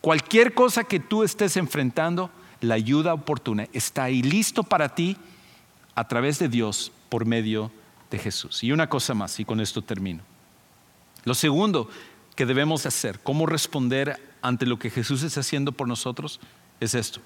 cualquier 0.00 0.54
cosa 0.54 0.84
que 0.84 1.00
tú 1.00 1.24
estés 1.24 1.56
enfrentando, 1.56 2.30
la 2.60 2.74
ayuda 2.74 3.14
oportuna 3.14 3.68
está 3.72 4.04
ahí 4.04 4.22
listo 4.22 4.62
para 4.62 4.88
ti 4.88 5.16
a 5.98 6.06
través 6.06 6.38
de 6.38 6.48
Dios 6.48 6.92
por 7.08 7.26
medio 7.26 7.72
de 8.08 8.20
Jesús. 8.20 8.62
Y 8.62 8.70
una 8.70 8.88
cosa 8.88 9.14
más, 9.14 9.40
y 9.40 9.44
con 9.44 9.58
esto 9.58 9.82
termino. 9.82 10.22
Lo 11.24 11.34
segundo 11.34 11.90
que 12.36 12.46
debemos 12.46 12.86
hacer, 12.86 13.18
cómo 13.18 13.46
responder 13.46 14.22
ante 14.40 14.64
lo 14.64 14.78
que 14.78 14.90
Jesús 14.90 15.24
está 15.24 15.40
haciendo 15.40 15.72
por 15.72 15.88
nosotros, 15.88 16.38
es 16.78 16.94
esto. 16.94 17.20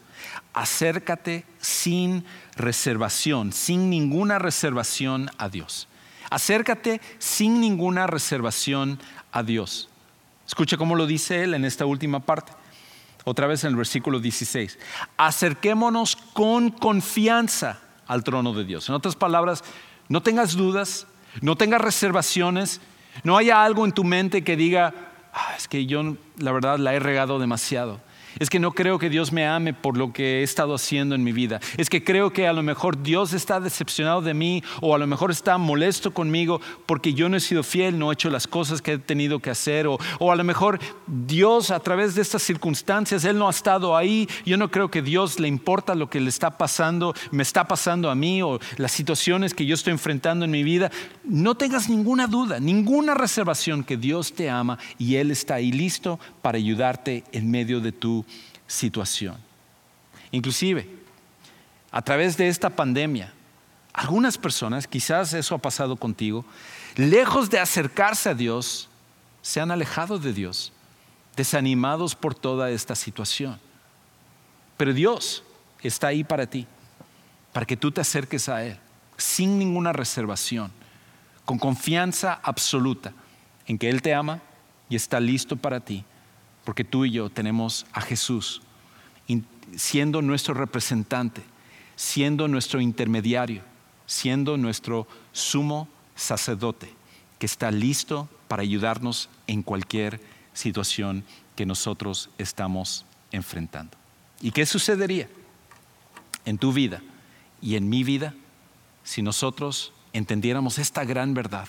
Acércate 0.55 1.45
sin 1.61 2.25
reservación, 2.57 3.53
sin 3.53 3.91
ninguna 3.91 4.39
reservación 4.39 5.29
a 5.37 5.51
Dios. 5.51 5.87
Acércate 6.31 7.03
sin 7.19 7.61
ninguna 7.61 8.07
reservación 8.07 8.99
a 9.33 9.43
Dios. 9.43 9.91
Escucha 10.47 10.79
cómo 10.79 10.97
lo 10.97 11.07
dice 11.07 11.45
él 11.45 11.53
en 11.53 11.67
esta 11.67 11.85
última 11.85 12.21
parte. 12.21 12.53
Otra 13.25 13.47
vez 13.47 13.65
en 13.65 13.71
el 13.73 13.77
versículo 13.77 14.19
16. 14.19 14.79
Acerquémonos 15.19 16.17
con 16.17 16.71
confianza 16.71 17.83
al 18.13 18.25
trono 18.25 18.53
de 18.53 18.65
Dios. 18.65 18.89
En 18.89 18.95
otras 18.95 19.17
palabras, 19.17 19.65
no 20.09 20.23
tengas 20.23 20.57
dudas, 20.57 21.07
no 21.41 21.57
tengas 21.57 21.81
reservaciones, 21.81 22.81
no 23.25 23.37
haya 23.37 23.65
algo 23.65 23.85
en 23.85 23.93
tu 23.93 24.05
mente 24.05 24.45
que 24.45 24.57
diga, 24.57 24.95
ah, 25.33 25.55
es 25.57 25.69
que 25.69 25.87
yo 25.87 26.17
la 26.37 26.53
verdad 26.53 26.79
la 26.79 26.95
he 26.95 27.01
regado 27.01 27.39
demasiado. 27.39 28.01
Es 28.39 28.51
que 28.51 28.59
no 28.59 28.73
creo 28.73 28.99
que 28.99 29.11
Dios 29.11 29.33
me 29.33 29.47
ame 29.47 29.75
por 29.75 29.97
lo 29.97 30.13
que 30.13 30.41
he 30.41 30.43
estado 30.43 30.75
haciendo 30.75 31.15
en 31.15 31.25
mi 31.25 31.33
vida. 31.33 31.61
Es 31.77 31.91
que 31.91 32.05
creo 32.05 32.33
que 32.33 32.47
a 32.47 32.53
lo 32.53 32.63
mejor 32.63 33.03
Dios 33.03 33.33
está 33.33 33.61
decepcionado 33.61 34.23
de 34.23 34.35
mí 34.35 34.63
o 34.81 34.95
a 34.95 34.99
lo 34.99 35.07
mejor 35.07 35.31
está 35.31 35.59
molesto 35.59 36.13
conmigo 36.13 36.61
porque 36.87 37.15
yo 37.15 37.29
no 37.29 37.37
he 37.37 37.41
sido 37.41 37.63
fiel, 37.63 37.99
no 37.99 38.11
he 38.11 38.15
hecho 38.15 38.31
las 38.31 38.47
cosas 38.47 38.83
que 38.83 38.93
he 38.93 38.99
tenido 38.99 39.41
que 39.41 39.51
hacer. 39.51 39.87
O, 39.87 39.99
o 40.19 40.33
a 40.33 40.37
lo 40.37 40.45
mejor 40.45 40.79
Dios 41.07 41.71
a 41.71 41.81
través 41.81 42.15
de 42.15 42.23
estas 42.23 42.43
circunstancias, 42.43 43.25
Él 43.25 43.39
no 43.39 43.49
ha 43.49 43.51
estado 43.51 43.97
ahí. 43.97 44.29
Yo 44.45 44.57
no 44.57 44.71
creo 44.71 44.91
que 44.91 45.03
Dios 45.03 45.39
le 45.39 45.49
importa 45.49 45.95
lo 45.95 46.09
que 46.09 46.21
le 46.21 46.29
está 46.29 46.59
pasando, 46.59 47.15
me 47.31 47.43
está 47.43 47.67
pasando 47.67 48.11
a 48.11 48.15
mí 48.15 48.43
o 48.43 48.59
las 48.77 48.93
situaciones 48.93 49.55
que 49.55 49.67
yo 49.67 49.75
estoy 49.75 49.93
enfrentando 49.93 50.45
en 50.45 50.51
mi 50.51 50.63
vida. 50.63 50.91
No 51.25 51.55
tengas 51.55 51.89
ninguna 51.89 52.27
duda, 52.27 52.61
ninguna 52.61 53.15
reservación 53.15 53.85
que 53.85 53.97
Dios 53.97 54.33
te 54.33 54.51
ama 54.51 54.79
y 54.99 55.17
Él 55.17 55.31
está 55.31 55.55
ahí 55.55 55.73
listo 55.73 56.19
para 56.41 56.59
ayudarte 56.59 57.25
en 57.33 57.51
medio 57.51 57.81
de 57.81 57.93
tu 57.93 58.22
situación. 58.67 59.37
Inclusive, 60.31 60.89
a 61.91 62.03
través 62.03 62.37
de 62.37 62.49
esta 62.49 62.71
pandemia, 62.71 63.33
algunas 63.93 64.39
personas, 64.39 64.87
quizás 64.87 65.35
eso 65.35 65.55
ha 65.55 65.59
pasado 65.59 65.97
contigo, 65.97 66.45
lejos 66.97 67.51
de 67.51 67.59
acercarse 67.59 68.31
a 68.31 68.35
Dios, 68.35 68.89
se 69.43 69.61
han 69.61 69.71
alejado 69.71 70.19
de 70.19 70.33
Dios, 70.33 70.73
desanimados 71.37 72.15
por 72.15 72.35
toda 72.35 72.71
esta 72.71 72.95
situación. 72.95 73.61
Pero 74.77 74.95
Dios 74.95 75.45
está 75.83 76.09
ahí 76.09 76.25
para 76.25 76.47
ti, 76.47 76.67
para 77.53 77.67
que 77.67 77.77
tú 77.77 77.91
te 77.91 78.01
acerques 78.01 78.49
a 78.49 78.65
Él, 78.65 78.79
sin 79.19 79.59
ninguna 79.59 79.93
reservación, 79.93 80.73
con 81.45 81.59
confianza 81.59 82.41
absoluta 82.43 83.13
en 83.67 83.77
que 83.79 83.91
Él 83.91 84.01
te 84.01 84.15
ama 84.15 84.41
y 84.89 84.97
está 84.97 85.21
listo 85.21 85.57
para 85.57 85.81
ti 85.81 86.05
porque 86.65 86.85
tú 86.85 87.05
y 87.05 87.11
yo 87.11 87.31
tenemos 87.31 87.87
a 87.93 88.01
Jesús 88.01 88.63
siendo 89.77 90.23
nuestro 90.23 90.55
representante, 90.55 91.43
siendo 91.97 92.49
nuestro 92.49 92.81
intermediario, 92.81 93.63
siendo 94.07 94.57
nuestro 94.57 95.07
sumo 95.33 95.89
sacerdote, 96.15 96.93
que 97.39 97.47
está 97.47 97.71
listo 97.71 98.29
para 98.49 98.63
ayudarnos 98.63 99.29
en 99.47 99.63
cualquier 99.63 100.21
situación 100.53 101.25
que 101.57 101.67
nosotros 101.67 102.31
estamos 102.39 103.05
enfrentando. 103.31 103.97
¿Y 104.41 104.51
qué 104.51 104.67
sucedería 104.67 105.29
en 106.45 106.59
tu 106.59 106.73
vida 106.73 107.01
y 107.61 107.77
en 107.77 107.89
mi 107.89 108.05
vida 108.05 108.35
si 109.05 109.23
nosotros 109.23 109.93
entendiéramos 110.13 110.79
esta 110.79 111.05
gran 111.05 111.35
verdad 111.35 111.69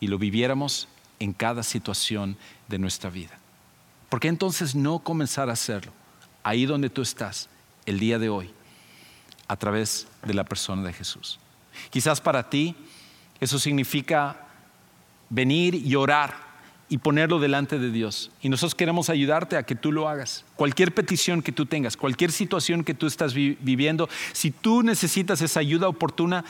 y 0.00 0.08
lo 0.08 0.18
viviéramos 0.18 0.88
en 1.20 1.32
cada 1.32 1.62
situación 1.62 2.36
de 2.68 2.78
nuestra 2.78 3.10
vida? 3.10 3.38
¿Por 4.08 4.20
qué 4.20 4.28
entonces 4.28 4.74
no 4.74 5.00
comenzar 5.00 5.50
a 5.50 5.52
hacerlo 5.52 5.92
ahí 6.42 6.66
donde 6.66 6.90
tú 6.90 7.02
estás 7.02 7.48
el 7.86 7.98
día 7.98 8.18
de 8.18 8.28
hoy 8.28 8.50
a 9.46 9.56
través 9.56 10.06
de 10.24 10.34
la 10.34 10.44
persona 10.44 10.82
de 10.82 10.92
Jesús? 10.92 11.38
Quizás 11.90 12.20
para 12.20 12.48
ti 12.48 12.74
eso 13.40 13.58
significa 13.58 14.48
venir 15.28 15.74
y 15.74 15.94
orar 15.94 16.48
y 16.88 16.98
ponerlo 16.98 17.38
delante 17.38 17.78
de 17.78 17.90
Dios. 17.90 18.30
Y 18.40 18.48
nosotros 18.48 18.74
queremos 18.74 19.10
ayudarte 19.10 19.56
a 19.56 19.62
que 19.62 19.74
tú 19.74 19.92
lo 19.92 20.08
hagas. 20.08 20.44
Cualquier 20.56 20.94
petición 20.94 21.42
que 21.42 21.52
tú 21.52 21.66
tengas, 21.66 21.96
cualquier 21.96 22.32
situación 22.32 22.82
que 22.82 22.94
tú 22.94 23.06
estás 23.06 23.34
viviendo, 23.34 24.08
si 24.32 24.50
tú 24.50 24.82
necesitas 24.82 25.42
esa 25.42 25.60
ayuda 25.60 25.86
oportuna, 25.86 26.46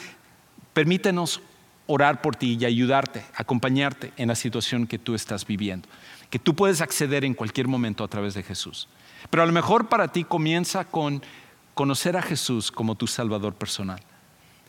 permítenos 0.72 1.40
orar 1.88 2.22
por 2.22 2.36
ti 2.36 2.56
y 2.60 2.64
ayudarte, 2.64 3.24
acompañarte 3.34 4.12
en 4.16 4.28
la 4.28 4.36
situación 4.36 4.86
que 4.86 4.98
tú 4.98 5.16
estás 5.16 5.44
viviendo 5.44 5.88
que 6.30 6.38
tú 6.38 6.54
puedes 6.54 6.80
acceder 6.80 7.24
en 7.24 7.34
cualquier 7.34 7.68
momento 7.68 8.04
a 8.04 8.08
través 8.08 8.34
de 8.34 8.42
Jesús. 8.42 8.88
Pero 9.30 9.42
a 9.42 9.46
lo 9.46 9.52
mejor 9.52 9.88
para 9.88 10.08
ti 10.08 10.24
comienza 10.24 10.84
con 10.84 11.22
conocer 11.74 12.16
a 12.16 12.22
Jesús 12.22 12.70
como 12.70 12.94
tu 12.94 13.06
Salvador 13.06 13.54
personal. 13.54 14.00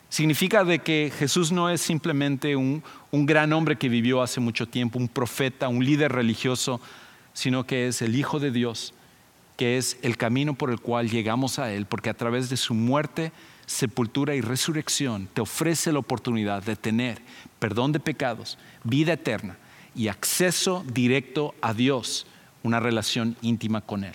Significa 0.08 0.64
de 0.64 0.80
que 0.80 1.12
Jesús 1.16 1.52
no 1.52 1.70
es 1.70 1.80
simplemente 1.80 2.56
un, 2.56 2.82
un 3.10 3.26
gran 3.26 3.52
hombre 3.52 3.76
que 3.76 3.88
vivió 3.88 4.22
hace 4.22 4.40
mucho 4.40 4.66
tiempo, 4.66 4.98
un 4.98 5.08
profeta, 5.08 5.68
un 5.68 5.84
líder 5.84 6.12
religioso, 6.12 6.80
sino 7.32 7.64
que 7.64 7.86
es 7.86 8.02
el 8.02 8.16
Hijo 8.16 8.40
de 8.40 8.50
Dios, 8.50 8.92
que 9.56 9.76
es 9.76 9.98
el 10.02 10.16
camino 10.16 10.54
por 10.54 10.70
el 10.70 10.80
cual 10.80 11.10
llegamos 11.10 11.58
a 11.58 11.72
Él, 11.72 11.86
porque 11.86 12.10
a 12.10 12.14
través 12.14 12.50
de 12.50 12.56
su 12.56 12.74
muerte, 12.74 13.30
sepultura 13.66 14.34
y 14.34 14.40
resurrección 14.40 15.28
te 15.32 15.42
ofrece 15.42 15.92
la 15.92 16.00
oportunidad 16.00 16.62
de 16.64 16.74
tener 16.74 17.22
perdón 17.60 17.92
de 17.92 18.00
pecados, 18.00 18.58
vida 18.82 19.12
eterna 19.12 19.58
y 19.94 20.08
acceso 20.08 20.84
directo 20.92 21.54
a 21.60 21.74
Dios, 21.74 22.26
una 22.62 22.80
relación 22.80 23.36
íntima 23.42 23.80
con 23.80 24.04
Él. 24.04 24.14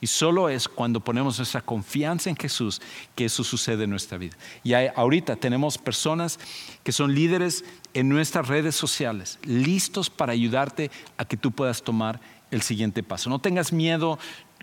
Y 0.00 0.06
solo 0.06 0.48
es 0.48 0.66
cuando 0.66 1.00
ponemos 1.00 1.38
nuestra 1.38 1.60
confianza 1.60 2.30
en 2.30 2.36
Jesús 2.36 2.80
que 3.14 3.26
eso 3.26 3.44
sucede 3.44 3.84
en 3.84 3.90
nuestra 3.90 4.16
vida. 4.16 4.36
Y 4.64 4.72
ahorita 4.72 5.36
tenemos 5.36 5.76
personas 5.76 6.38
que 6.82 6.92
son 6.92 7.14
líderes 7.14 7.64
en 7.92 8.08
nuestras 8.08 8.48
redes 8.48 8.74
sociales, 8.74 9.38
listos 9.44 10.08
para 10.08 10.32
ayudarte 10.32 10.90
a 11.18 11.26
que 11.26 11.36
tú 11.36 11.52
puedas 11.52 11.82
tomar 11.82 12.18
el 12.50 12.62
siguiente 12.62 13.02
paso. 13.02 13.28
No 13.28 13.40
tengas 13.40 13.72
miedo, 13.72 14.18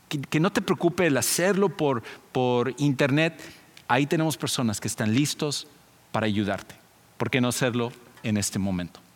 que, 0.10 0.40
no 0.40 0.52
te 0.52 0.62
preocupe 0.62 1.06
el 1.06 1.18
hacerlo 1.18 1.70
por, 1.70 2.02
por 2.32 2.74
internet. 2.80 3.40
Ahí 3.88 4.08
tenemos 4.08 4.38
personas 4.38 4.82
que 4.82 4.88
están 4.88 5.14
listos 5.14 5.68
para 6.12 6.26
ayudarte. 6.26 6.76
¿Por 7.18 7.30
qué 7.30 7.42
no 7.42 7.50
hacerlo 7.50 7.92
en 8.24 8.38
este 8.38 8.58
momento? 8.58 9.07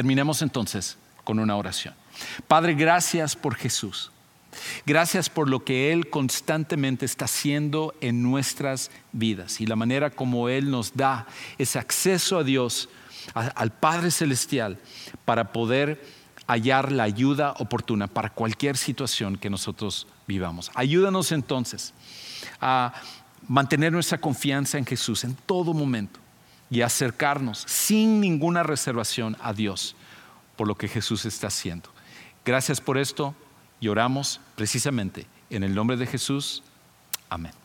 Terminemos 0.00 0.40
entonces 0.40 0.96
con 1.24 1.38
una 1.38 1.56
oración. 1.56 1.92
Padre, 2.48 2.72
gracias 2.72 3.36
por 3.36 3.54
Jesús. 3.54 4.10
Gracias 4.86 5.28
por 5.28 5.46
lo 5.46 5.62
que 5.62 5.92
Él 5.92 6.08
constantemente 6.08 7.04
está 7.04 7.26
haciendo 7.26 7.92
en 8.00 8.22
nuestras 8.22 8.90
vidas 9.12 9.60
y 9.60 9.66
la 9.66 9.76
manera 9.76 10.08
como 10.08 10.48
Él 10.48 10.70
nos 10.70 10.96
da 10.96 11.26
ese 11.58 11.78
acceso 11.78 12.38
a 12.38 12.44
Dios, 12.44 12.88
al 13.34 13.72
Padre 13.74 14.10
Celestial, 14.10 14.78
para 15.26 15.52
poder 15.52 16.02
hallar 16.46 16.92
la 16.92 17.02
ayuda 17.02 17.54
oportuna 17.58 18.06
para 18.06 18.30
cualquier 18.30 18.78
situación 18.78 19.36
que 19.36 19.50
nosotros 19.50 20.06
vivamos. 20.26 20.70
Ayúdanos 20.76 21.30
entonces 21.30 21.92
a 22.58 22.94
mantener 23.46 23.92
nuestra 23.92 24.16
confianza 24.16 24.78
en 24.78 24.86
Jesús 24.86 25.24
en 25.24 25.34
todo 25.34 25.74
momento 25.74 26.20
y 26.70 26.82
acercarnos 26.82 27.64
sin 27.66 28.20
ninguna 28.20 28.62
reservación 28.62 29.36
a 29.40 29.52
Dios 29.52 29.96
por 30.56 30.68
lo 30.68 30.76
que 30.76 30.88
Jesús 30.88 31.24
está 31.26 31.48
haciendo. 31.48 31.90
Gracias 32.44 32.80
por 32.80 32.96
esto 32.96 33.34
y 33.80 33.88
oramos 33.88 34.40
precisamente 34.54 35.26
en 35.50 35.64
el 35.64 35.74
nombre 35.74 35.96
de 35.96 36.06
Jesús. 36.06 36.62
Amén. 37.28 37.59